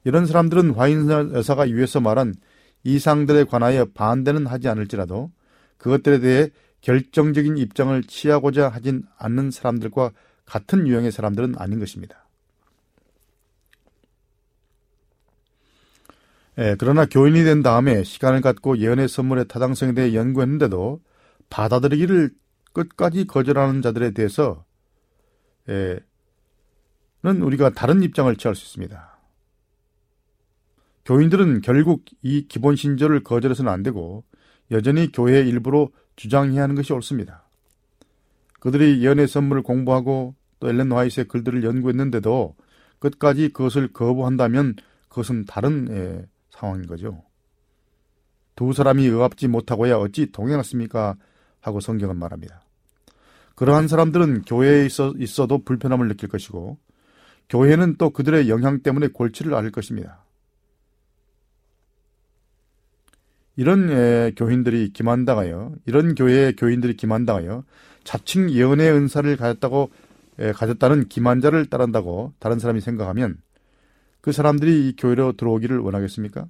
이런 0.05 0.27
사람들은 0.27 0.73
화인 0.73 1.09
여사가 1.09 1.63
위에서 1.63 2.01
말한 2.01 2.35
이상들에 2.83 3.45
관하여 3.45 3.87
반대는 3.87 4.47
하지 4.47 4.69
않을지라도 4.69 5.31
그것들에 5.79 6.19
대해 6.21 6.51
결정적인 6.83 7.57
입장을 7.57 8.03
취하고자 8.03 8.69
하진 8.69 9.05
않는 9.17 9.51
사람들과 9.51 10.11
같은 10.45 10.87
유형의 10.87 11.11
사람들은 11.11 11.55
아닌 11.57 11.79
것입니다. 11.79 12.27
예, 16.59 16.77
그러나 16.79 17.07
교인이 17.07 17.43
된 17.43 17.63
다음에 17.63 18.05
시간을 18.05 18.41
갖고 18.41 18.79
예언의 18.79 19.09
선물의 19.09 19.47
타당성에 19.49 19.93
대해 19.95 20.15
연구했는데도 20.15 21.01
받아들이기를 21.51 22.31
끝까지 22.73 23.27
거절하는 23.27 23.83
자들에 23.83 24.11
대해서 24.13 24.65
예, 25.69 26.01
는 27.23 27.41
우리가 27.41 27.71
다른 27.71 28.03
입장을 28.03 28.35
취할 28.37 28.55
수 28.55 28.67
있습니다. 28.67 29.19
교인들은 31.07 31.63
결국 31.63 32.05
이 32.21 32.47
기본 32.49 32.77
신조를 32.77 33.23
거절해서는 33.23 33.73
안 33.73 33.83
되고 33.83 34.25
여전히 34.71 35.11
교회의 35.11 35.49
일부로 35.49 35.91
주장해야 36.17 36.63
하는 36.63 36.75
것이 36.75 36.93
옳습니다. 36.93 37.45
그들이 38.61 39.03
예언의 39.03 39.29
선물을 39.29 39.63
공부하고 39.63 40.35
또 40.61 40.69
엘렌 40.69 40.93
화이트의 40.93 41.29
글들을 41.29 41.65
연구했는데도 41.65 42.57
끝까지 42.99 43.51
그것을 43.51 43.93
거부한다면 43.93 44.77
그것은 45.09 45.45
다른 45.47 45.89
예, 45.91 46.27
상황인 46.51 46.87
거죠. 46.87 47.23
두 48.55 48.73
사람이 48.73 49.05
의합지 49.07 49.49
못하고야 49.49 49.97
어찌 49.97 50.31
동행했습니까? 50.31 51.17
하고 51.65 51.81
성경은 51.81 52.17
말합니다. 52.17 52.63
그러한 53.55 53.89
사람들은 53.89 54.43
교회에 54.43 54.85
있어, 54.85 55.15
있어도 55.17 55.65
불편함을 55.65 56.09
느낄 56.09 56.29
것이고 56.29 56.77
교회는 57.49 57.97
또 57.97 58.11
그들의 58.11 58.49
영향 58.49 58.83
때문에 58.83 59.09
골치를 59.09 59.55
앓을 59.55 59.71
것입니다. 59.71 60.25
이런 63.57 63.89
예, 63.91 64.33
교인들이 64.37 64.93
기만당하여 64.93 65.73
이런 65.87 66.15
교회의 66.15 66.57
교인들이 66.57 66.97
기만당하여 66.97 67.65
자칭 68.03 68.51
예언의 68.51 68.91
은사를 68.93 69.37
가졌다고 69.37 69.91
예, 70.41 70.53
가졌다는 70.53 71.09
기만자를 71.09 71.67
따른다고 71.67 72.33
다른 72.41 72.59
사람이 72.59 72.81
생각하면 72.81 73.39
그 74.21 74.33
사람들이 74.33 74.89
이 74.89 74.97
교회로 74.97 75.33
들어오기를 75.33 75.79
원하겠습니까? 75.79 76.47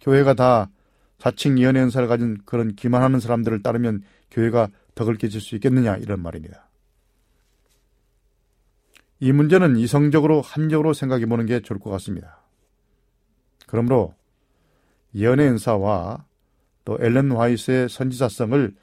교회가 0.00 0.34
다 0.34 0.70
자칭 1.18 1.58
예언의 1.58 1.82
은사를 1.84 2.06
가진 2.08 2.38
그런 2.44 2.74
기만하는 2.74 3.20
사람들을 3.20 3.62
따르면 3.62 4.02
교회가 4.30 4.68
덕을 4.94 5.16
깨질 5.16 5.40
수 5.40 5.54
있겠느냐 5.54 5.96
이런 5.96 6.20
말입니다. 6.20 6.68
이 9.18 9.32
문제는 9.32 9.76
이성적으로 9.76 10.42
한적으로 10.42 10.92
생각해 10.92 11.26
보는 11.26 11.46
게 11.46 11.60
좋을 11.60 11.80
것 11.80 11.90
같습니다. 11.90 12.42
그러므로 13.66 14.14
예언의 15.14 15.48
은사와 15.48 16.24
또 16.84 16.98
엘렌 17.00 17.32
화이트의 17.32 17.88
선지자성을 17.88 18.74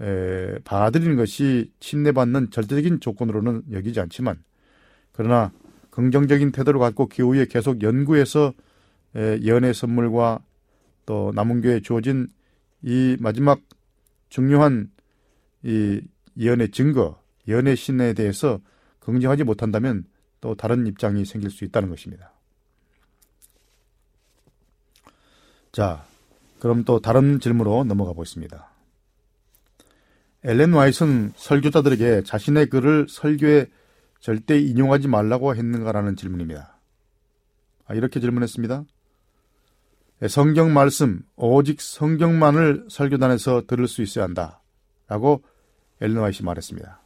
에, 0.00 0.58
받아들이는 0.64 1.16
것이 1.16 1.72
침례받는 1.80 2.50
절대적인 2.50 3.00
조건으로는 3.00 3.62
여기지 3.72 4.00
않지만 4.00 4.42
그러나 5.12 5.52
긍정적인 5.90 6.50
태도를 6.50 6.80
갖고 6.80 7.08
그 7.08 7.22
후에 7.22 7.46
계속 7.46 7.82
연구해서 7.82 8.52
에, 9.14 9.38
예언의 9.40 9.74
선물과 9.74 10.40
또 11.06 11.32
남은교에 11.34 11.80
주어진 11.80 12.28
이 12.82 13.16
마지막 13.20 13.60
중요한 14.28 14.90
이 15.62 16.00
예언의 16.38 16.70
증거, 16.70 17.20
예언의 17.48 17.76
신에 17.76 18.12
대해서 18.14 18.60
긍정하지 19.00 19.44
못한다면 19.44 20.04
또 20.40 20.54
다른 20.54 20.86
입장이 20.86 21.24
생길 21.24 21.50
수 21.50 21.64
있다는 21.64 21.88
것입니다. 21.88 22.32
자, 25.72 26.04
그럼 26.60 26.84
또 26.84 27.00
다른 27.00 27.40
질문으로 27.40 27.84
넘어가 27.84 28.12
보겠습니다. 28.12 28.70
엘렌 30.44 30.72
와이슨 30.72 31.32
설교자들에게 31.36 32.22
자신의 32.24 32.68
글을 32.68 33.06
설교에 33.08 33.66
절대 34.20 34.58
인용하지 34.58 35.08
말라고 35.08 35.54
했는가라는 35.54 36.16
질문입니다. 36.16 36.78
아, 37.86 37.94
이렇게 37.94 38.20
질문했습니다. 38.20 38.84
성경 40.28 40.72
말씀, 40.72 41.22
오직 41.36 41.80
성경만을 41.80 42.86
설교단에서 42.88 43.64
들을 43.66 43.86
수 43.88 44.02
있어야 44.02 44.24
한다. 44.24 44.62
라고 45.06 45.42
엘렌 46.00 46.16
와이시 46.16 46.44
말했습니다. 46.44 47.00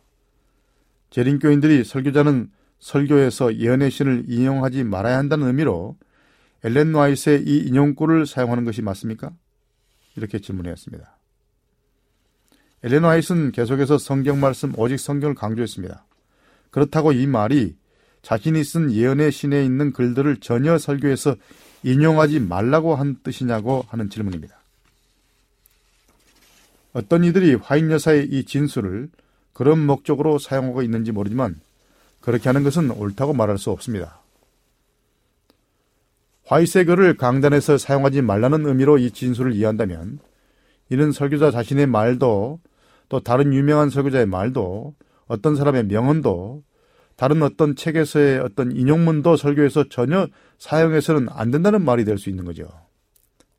재림교인들이 1.11 1.85
설교자는 1.85 2.51
설교에서 2.79 3.57
예언의 3.57 3.91
신을 3.91 4.25
인용하지 4.29 4.85
말아야 4.85 5.19
한다는 5.19 5.49
의미로 5.49 5.97
엘렌 6.63 6.95
와이스의 6.95 7.43
이 7.45 7.67
인용구를 7.67 8.27
사용하는 8.27 8.65
것이 8.65 8.83
맞습니까? 8.83 9.33
이렇게 10.17 10.39
질문했습니다. 10.39 11.19
엘렌 12.85 13.03
와이스는 13.03 13.53
계속해서 13.53 13.99
성경 13.99 14.41
말씀 14.41 14.73
오직 14.79 14.99
성경을 14.99 15.35
강조했습니다. 15.35 16.05
그렇다고 16.71 17.13
이 17.13 17.27
말이 17.27 17.77
자신이 18.23 18.63
쓴 18.63 18.93
예언의 18.93 19.33
신에 19.33 19.65
있는 19.65 19.93
글들을 19.93 20.39
전혀 20.39 20.79
설교에서 20.79 21.37
인용하지 21.83 22.41
말라고 22.41 22.95
한 22.97 23.17
뜻이냐고 23.23 23.85
하는 23.89 24.11
질문입니다. 24.11 24.57
어떤 26.93 27.25
이들이 27.25 27.55
화인 27.55 27.91
여사의 27.91 28.27
이 28.27 28.45
진술을 28.45 29.09
그런 29.53 29.85
목적으로 29.85 30.39
사용하고 30.39 30.83
있는지 30.83 31.13
모르지만 31.13 31.61
그렇게 32.21 32.49
하는 32.49 32.63
것은 32.63 32.91
옳다고 32.91 33.33
말할 33.35 33.59
수 33.59 33.71
없습니다. 33.71 34.21
화이세 36.47 36.85
글을 36.85 37.17
강단에서 37.17 37.77
사용하지 37.77 38.23
말라는 38.23 38.67
의미로 38.67 38.99
이 38.99 39.11
진술을 39.11 39.53
이해한다면 39.53 40.19
이는 40.91 41.13
설교자 41.13 41.51
자신의 41.51 41.87
말도 41.87 42.59
또 43.09 43.21
다른 43.21 43.53
유명한 43.53 43.91
설교자의 43.91 44.27
말도 44.27 44.95
어떤 45.27 45.57
사람의 45.57 45.85
명언도 45.85 46.63
다른 47.19 47.43
어떤 47.43 47.75
책에서의 47.75 48.39
어떤 48.39 48.71
인용문도 48.71 49.37
설교에서 49.37 49.89
전혀 49.89 50.29
사용해서는 50.59 51.27
안 51.31 51.51
된다는 51.51 51.85
말이 51.85 52.05
될 52.05 52.17
수 52.17 52.31
있는 52.31 52.45
거죠. 52.45 52.69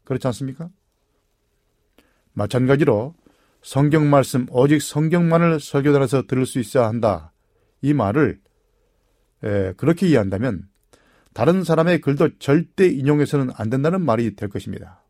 그렇지 0.06 0.26
않습니까? 0.28 0.70
마찬가지로 2.32 3.16
성경 3.62 4.10
말씀, 4.10 4.46
오직 4.50 4.82
성경만을 4.82 5.60
설교단에서 5.60 6.26
들을 6.26 6.46
수 6.46 6.60
있어야 6.60 6.88
한다. 6.88 7.34
이 7.82 7.94
말을 7.94 8.40
에, 9.44 9.74
그렇게 9.74 10.08
이해한다면 10.08 10.70
다른 11.34 11.66
사람의 11.66 12.00
글도 12.00 12.40
절대 12.40 12.88
인용해서는 12.88 13.50
안 13.58 13.70
된다는 13.70 14.00
말이 14.02 14.38
될 14.38 14.48
것입니다. 14.48 15.04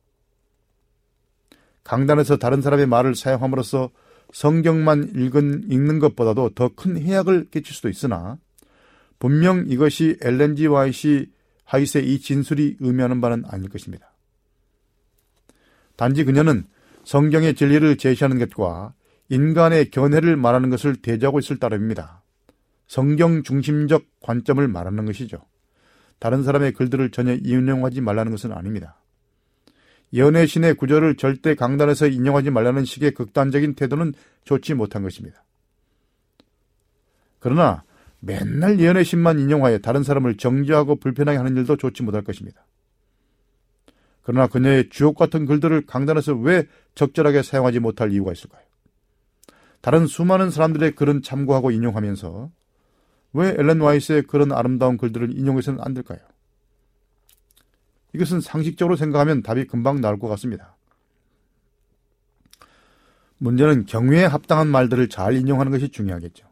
강단에서 1.83 2.37
다른 2.37 2.61
사람의 2.61 2.87
말을 2.87 3.13
사용함으로써 3.13 3.91
성경만 4.31 5.13
읽은, 5.15 5.71
읽는 5.71 5.99
것보다도 5.99 6.51
더 6.55 6.69
큰 6.69 7.01
해악을 7.01 7.49
끼칠 7.51 7.75
수도 7.75 7.89
있으나 7.89 8.37
분명 9.17 9.65
이것이 9.67 10.17
엘렌지 10.21 10.67
와이시 10.67 11.31
하이스의 11.65 12.13
이 12.13 12.19
진술이 12.19 12.77
의미하는 12.79 13.21
바는 13.21 13.43
아닐 13.47 13.69
것입니다. 13.69 14.13
단지 15.95 16.23
그녀는 16.23 16.65
성경의 17.03 17.55
진리를 17.55 17.97
제시하는 17.97 18.39
것과 18.39 18.93
인간의 19.29 19.91
견해를 19.91 20.35
말하는 20.37 20.69
것을 20.69 20.95
대조하고 20.95 21.39
있을 21.39 21.57
따름입니다. 21.57 22.23
성경 22.87 23.43
중심적 23.43 24.03
관점을 24.21 24.67
말하는 24.67 25.05
것이죠. 25.05 25.37
다른 26.17 26.43
사람의 26.43 26.73
글들을 26.73 27.11
전혀 27.11 27.33
인용하지 27.35 28.01
말라는 28.01 28.31
것은 28.31 28.51
아닙니다. 28.51 28.98
연애 30.15 30.45
신의 30.45 30.73
구절을 30.75 31.15
절대 31.15 31.55
강단에서 31.55 32.07
인용하지 32.07 32.49
말라는 32.49 32.85
식의 32.85 33.11
극단적인 33.11 33.75
태도는 33.75 34.13
좋지 34.43 34.73
못한 34.73 35.03
것입니다. 35.03 35.43
그러나 37.39 37.83
맨날 38.19 38.79
예언의 38.79 39.05
신만 39.05 39.39
인용하여 39.39 39.79
다른 39.79 40.03
사람을 40.03 40.37
정죄하고 40.37 40.97
불편하게 40.97 41.37
하는 41.37 41.55
일도 41.57 41.77
좋지 41.77 42.03
못할 42.03 42.23
것입니다. 42.23 42.65
그러나 44.23 44.47
그녀의 44.47 44.89
주옥 44.89 45.17
같은 45.17 45.45
글들을 45.45 45.85
강단에서 45.85 46.35
왜 46.35 46.67
적절하게 46.95 47.41
사용하지 47.41 47.79
못할 47.79 48.11
이유가 48.11 48.31
있을까요? 48.31 48.61
다른 49.81 50.07
수많은 50.07 50.51
사람들의 50.51 50.91
글은 50.95 51.21
참고하고 51.21 51.71
인용하면서 51.71 52.51
왜 53.33 53.55
엘렌 53.57 53.79
와이스의 53.79 54.23
그런 54.23 54.51
아름다운 54.51 54.97
글들을 54.97 55.37
인용해서는 55.37 55.79
안 55.81 55.93
될까요? 55.93 56.19
이것은 58.13 58.41
상식적으로 58.41 58.95
생각하면 58.95 59.43
답이 59.43 59.65
금방 59.65 60.01
나올 60.01 60.19
것 60.19 60.27
같습니다. 60.29 60.75
문제는 63.37 63.85
경우에 63.85 64.25
합당한 64.25 64.67
말들을 64.67 65.09
잘 65.09 65.35
인용하는 65.35 65.71
것이 65.71 65.89
중요하겠죠. 65.89 66.47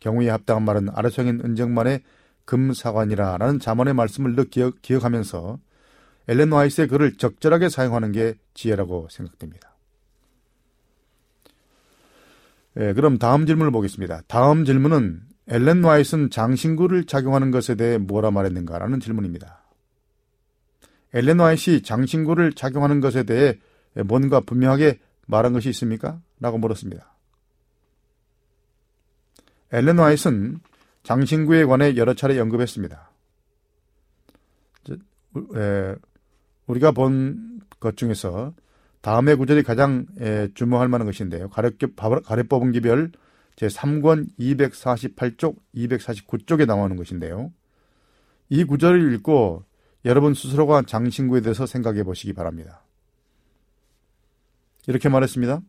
경우에 0.00 0.28
합당한 0.28 0.64
말은 0.64 0.88
아르성인 0.90 1.40
은정만의 1.44 2.02
금사관이라라는 2.44 3.60
자문의 3.60 3.94
말씀을 3.94 4.34
늘 4.34 4.44
기억, 4.44 4.80
기억하면서 4.82 5.58
엘렌 6.28 6.50
와이스의 6.50 6.88
글을 6.88 7.16
적절하게 7.16 7.68
사용하는 7.68 8.12
게 8.12 8.34
지혜라고 8.54 9.08
생각됩니다. 9.10 9.76
예, 12.78 12.92
그럼 12.92 13.18
다음 13.18 13.46
질문을 13.46 13.70
보겠습니다. 13.72 14.22
다음 14.28 14.64
질문은 14.64 15.22
엘렌 15.48 15.82
와이스는 15.82 16.30
장신구를 16.30 17.04
작용하는 17.04 17.50
것에 17.50 17.74
대해 17.74 17.98
뭐라 17.98 18.30
말했는가라는 18.30 19.00
질문입니다. 19.00 19.62
엘렌 21.14 21.40
화이트이 21.40 21.82
장신구를 21.82 22.52
작용하는 22.52 23.00
것에 23.00 23.22
대해 23.22 23.58
뭔가 24.04 24.40
분명하게 24.40 25.00
말한 25.26 25.52
것이 25.52 25.68
있습니까? 25.70 26.20
라고 26.40 26.58
물었습니다. 26.58 27.14
엘렌 29.72 29.98
화이트는 29.98 30.60
장신구에 31.02 31.64
관해 31.64 31.96
여러 31.96 32.14
차례 32.14 32.38
언급했습니다. 32.38 33.10
우리가 36.66 36.92
본 36.92 37.58
것 37.80 37.96
중에서 37.96 38.54
다음의 39.02 39.36
구절이 39.36 39.62
가장 39.62 40.06
주목할 40.54 40.88
만한 40.88 41.06
것인데요. 41.06 41.48
가래, 41.48 41.70
가래 42.24 42.42
뽑은 42.42 42.72
기별 42.72 43.12
제3권 43.54 44.26
248쪽, 44.38 45.56
249쪽에 45.76 46.66
나오는 46.66 46.96
것인데요. 46.96 47.52
이 48.48 48.64
구절을 48.64 49.14
읽고 49.14 49.64
여러분 50.04 50.34
스스로가 50.34 50.82
장신구에 50.82 51.40
대해서 51.40 51.66
생각해 51.66 52.02
보시기 52.04 52.32
바랍니다. 52.32 52.82
이렇게 54.86 55.08
말했습니다. 55.08 55.60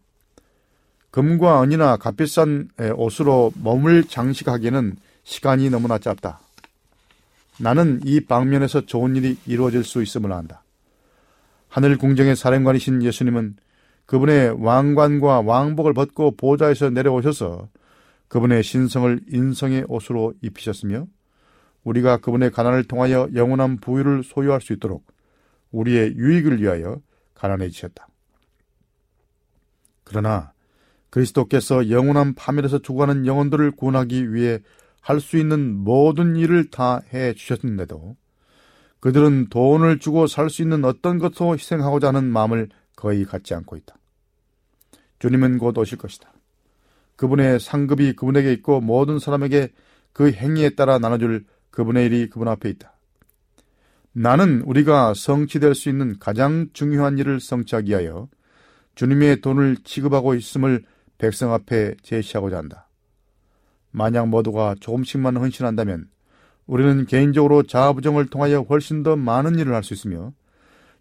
금과 1.11 1.63
은이나 1.63 1.97
값비싼 1.97 2.69
옷으로 2.95 3.51
몸을 3.55 4.05
장식하기에는 4.05 4.95
시간이 5.23 5.69
너무나 5.69 5.97
짧다. 5.97 6.39
나는 7.59 7.99
이 8.05 8.21
방면에서 8.21 8.85
좋은 8.85 9.15
일이 9.15 9.37
이루어질 9.45 9.83
수 9.83 10.01
있음을 10.01 10.31
안다. 10.31 10.63
하늘 11.67 11.97
궁정의 11.97 12.35
사령관이신 12.35 13.03
예수님은 13.03 13.57
그분의 14.05 14.63
왕관과 14.63 15.41
왕복을 15.41 15.93
벗고 15.93 16.35
보좌에서 16.35 16.89
내려오셔서 16.89 17.67
그분의 18.27 18.63
신성을 18.63 19.19
인성의 19.29 19.85
옷으로 19.87 20.33
입히셨으며 20.41 21.05
우리가 21.89 22.17
그분의 22.17 22.51
가난을 22.51 22.83
통하여 22.83 23.27
영원한 23.33 23.77
부유를 23.77 24.23
소유할 24.23 24.61
수 24.61 24.73
있도록 24.73 25.05
우리의 25.71 26.15
유익을 26.15 26.61
위하여 26.61 27.01
가난해지셨다. 27.33 28.07
그러나 30.03 30.53
그리스도께서 31.09 31.89
영원한 31.89 32.35
파멸에서 32.35 32.79
죽어가는 32.79 33.25
영혼들을 33.25 33.71
구원하기 33.71 34.33
위해 34.33 34.59
할 35.01 35.19
수 35.19 35.37
있는 35.37 35.75
모든 35.75 36.35
일을 36.35 36.69
다 36.69 37.01
해 37.13 37.33
주셨는데도 37.33 38.15
그들은 38.99 39.47
돈을 39.49 39.99
주고 39.99 40.27
살 40.27 40.49
수 40.49 40.61
있는 40.61 40.85
어떤 40.85 41.17
것도 41.17 41.53
희생하고자 41.53 42.09
하는 42.09 42.25
마음을 42.25 42.69
거의 42.95 43.25
갖지 43.25 43.53
않고 43.55 43.77
있다. 43.77 43.95
주님은 45.19 45.57
곧 45.57 45.77
오실 45.77 45.97
것이다. 45.97 46.31
그분의 47.15 47.59
상급이 47.59 48.13
그분에게 48.13 48.53
있고 48.53 48.81
모든 48.81 49.19
사람에게 49.19 49.69
그 50.13 50.31
행위에 50.31 50.71
따라 50.71 50.99
나눠줄 50.99 51.45
그분의 51.71 52.05
일이 52.07 52.29
그분 52.29 52.47
앞에 52.47 52.69
있다. 52.69 52.93
나는 54.11 54.61
우리가 54.61 55.13
성취될 55.13 55.75
수 55.75 55.89
있는 55.89 56.17
가장 56.19 56.67
중요한 56.73 57.17
일을 57.17 57.39
성취하기 57.39 57.91
위하여 57.91 58.27
주님의 58.95 59.41
돈을 59.41 59.77
지급하고 59.83 60.35
있음을 60.35 60.83
백성 61.17 61.53
앞에 61.53 61.95
제시하고자 62.01 62.57
한다. 62.57 62.87
만약 63.91 64.27
모두가 64.27 64.75
조금씩만 64.79 65.37
헌신한다면 65.37 66.09
우리는 66.65 67.05
개인적으로 67.05 67.63
자아부정을 67.63 68.27
통하여 68.27 68.61
훨씬 68.61 69.03
더 69.03 69.15
많은 69.15 69.57
일을 69.57 69.73
할 69.73 69.83
수 69.83 69.93
있으며 69.93 70.33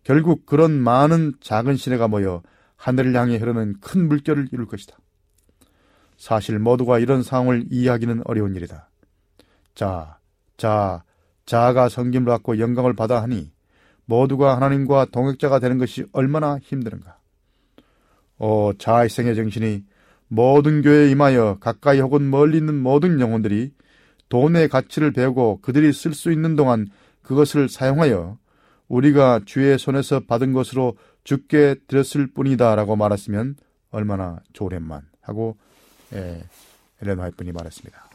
결국 0.05 0.47
그런 0.47 0.73
많은 0.73 1.35
작은 1.41 1.77
시내가 1.77 2.09
모여 2.09 2.43
하늘을 2.77 3.14
향해 3.14 3.37
흐르는 3.37 3.81
큰 3.81 4.09
물결을 4.09 4.49
이룰 4.53 4.66
것이다. 4.66 4.97
사실 6.16 6.59
모두가 6.59 6.99
이런 6.99 7.23
상황을 7.23 7.66
이해하기는 7.71 8.23
어려운 8.25 8.55
일이다. 8.55 8.89
자, 9.75 10.18
자, 10.59 11.05
자아가 11.47 11.89
성김을 11.89 12.27
갖고 12.27 12.59
영광을 12.59 12.93
받아 12.93 13.23
하니 13.23 13.51
모두가 14.05 14.57
하나님과 14.57 15.07
동역자가 15.13 15.61
되는 15.61 15.79
것이 15.79 16.05
얼마나 16.13 16.59
힘드는가. 16.59 17.17
오, 18.39 18.73
자아희생의 18.75 19.35
정신이 19.35 19.85
모든 20.29 20.83
교회에 20.83 21.11
임하여 21.11 21.59
가까이 21.61 22.01
혹은 22.01 22.29
멀리 22.29 22.59
있는 22.59 22.75
모든 22.75 23.21
영혼들이 23.21 23.73
돈의 24.29 24.69
가치를 24.69 25.13
배우고 25.13 25.61
그들이 25.63 25.93
쓸 25.93 26.13
수 26.13 26.31
있는 26.31 26.55
동안 26.55 26.89
그것을 27.23 27.69
사용하여 27.69 28.39
우리가 28.89 29.41
주의 29.47 29.79
손에서 29.79 30.21
받은 30.21 30.53
것으로 30.53 30.97
죽게 31.25 31.77
드렸을 31.87 32.27
뿐이다 32.29 32.75
라고 32.75 32.97
말했으면 32.97 33.57
얼마나 33.91 34.41
좋으련만 34.53 35.03
하고 35.21 35.57
예, 36.15 36.43
엘렌 37.03 37.21
화이트분이 37.21 37.53
말했습니다. 37.53 38.09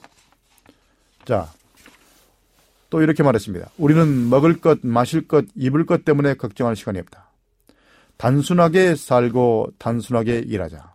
자, 1.26 1.48
또 2.94 3.02
이렇게 3.02 3.24
말했습니다. 3.24 3.72
우리는 3.80 4.30
먹을 4.30 4.62
것, 4.62 4.82
마실 4.84 5.28
것, 5.28 5.46
입을 5.56 5.88
것 5.88 6.06
때문에 6.06 6.36
걱정할 6.36 6.76
시간이 6.76 7.00
없다. 7.00 7.32
단순하게 8.18 8.94
살고 8.94 9.72
단순하게 9.80 10.44
일하자. 10.46 10.94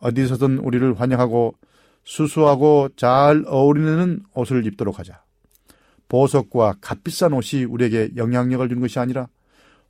어디서든 0.00 0.58
우리를 0.58 0.98
환영하고 0.98 1.54
수수하고 2.02 2.88
잘 2.96 3.44
어울리는 3.46 4.24
옷을 4.34 4.66
입도록 4.66 4.98
하자. 4.98 5.22
보석과 6.08 6.78
값비싼 6.80 7.34
옷이 7.34 7.66
우리에게 7.66 8.10
영향력을 8.16 8.68
주는 8.68 8.82
것이 8.82 8.98
아니라 8.98 9.28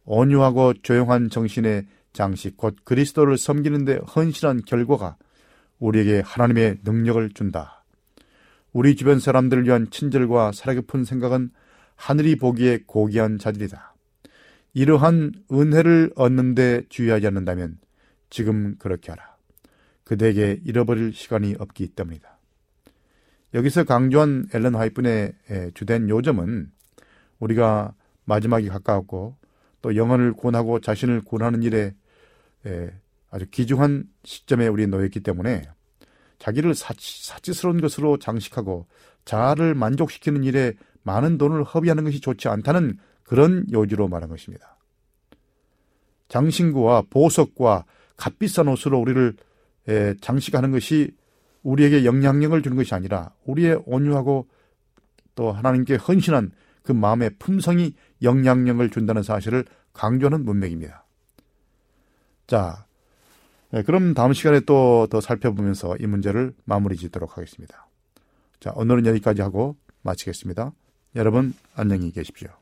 온유하고 0.05 0.75
조용한 0.83 1.31
정신의 1.31 1.87
장식, 2.13 2.59
곧 2.59 2.77
그리스도를 2.85 3.39
섬기는데 3.39 4.01
헌신한 4.15 4.67
결과가 4.67 5.17
우리에게 5.79 6.21
하나님의 6.27 6.81
능력을 6.85 7.31
준다. 7.31 7.82
우리 8.73 8.97
주변 8.97 9.21
사람들을 9.21 9.65
위한 9.65 9.91
친절과 9.91 10.53
살아깊은 10.53 11.05
생각은 11.05 11.51
하늘이 11.95 12.37
보기에 12.37 12.81
고귀한 12.87 13.39
자들이다. 13.39 13.95
이러한 14.73 15.33
은혜를 15.53 16.13
얻는데 16.17 16.85
주의하지 16.89 17.27
않는다면 17.27 17.79
지금 18.31 18.77
그렇게 18.79 19.13
하라. 19.13 19.37
그대에게 20.05 20.61
잃어버릴 20.65 21.13
시간이 21.13 21.57
없기 21.59 21.89
때문이다. 21.89 22.39
여기서 23.55 23.85
강조한 23.85 24.47
앨런 24.55 24.75
화이픈의 24.75 25.35
주된 25.75 26.09
요점은 26.09 26.71
우리가 27.39 27.95
마지막이 28.25 28.69
가까웠고 28.69 29.37
또 29.83 29.97
영혼을 29.97 30.33
구원하고 30.33 30.81
자신을 30.81 31.21
구원하는 31.21 31.63
일에 31.63 31.95
아주 33.31 33.47
귀중한 33.51 34.05
시점에 34.25 34.69
우리 34.69 34.87
놓였기 34.87 35.21
때문에 35.21 35.69
자기를 36.43 36.75
사치, 36.75 37.25
사치스러운 37.25 37.81
것으로 37.81 38.19
장식하고 38.19 38.89
자아를 39.25 39.77
만족시키는 39.77 40.43
일에 40.43 40.73
많은 41.05 41.39
돈을 41.39 41.63
허비하는 41.63 42.03
것이 42.03 42.21
좋지 42.21 42.49
않다는 42.49 42.99
그런 43.23 43.65
요지로 43.71 44.09
말한 44.09 44.29
것입니다. 44.29 44.77
장신구와 46.27 47.03
보석과 47.11 47.85
값비싼 48.17 48.67
옷으로 48.67 48.99
우리를 48.99 49.37
장식하는 50.21 50.73
것이 50.73 51.13
우리에게 51.63 52.05
영향력을 52.05 52.61
주는 52.61 52.77
것이 52.77 52.93
아니라 52.93 53.31
우리의 53.45 53.81
온유하고 53.87 54.49
또 55.37 55.53
하나님께 55.53 55.95
헌신한 55.95 56.51
그 56.83 56.91
마음의 56.91 57.37
품성이 57.39 57.95
영향력을 58.21 58.91
준다는 58.91 59.23
사실을 59.23 59.65
강조하는 59.93 60.45
문맥입니다. 60.45 61.05
자, 62.49 62.85
네, 63.73 63.83
그럼 63.83 64.13
다음 64.13 64.35
시간에 64.35 64.61
또 64.61 65.07
더 65.11 65.21
살펴보면서 65.21 65.97
이 65.99 66.07
문제를 66.07 66.55
마무리 66.65 66.97
짓도록 66.97 67.37
하겠습니다. 67.37 67.89
자, 68.61 68.73
오늘은 68.77 69.07
여기까지 69.07 69.41
하고 69.43 69.77
마치겠습니다. 70.03 70.73
여러분, 71.17 71.55
안녕히 71.75 72.13
계십시오. 72.13 72.62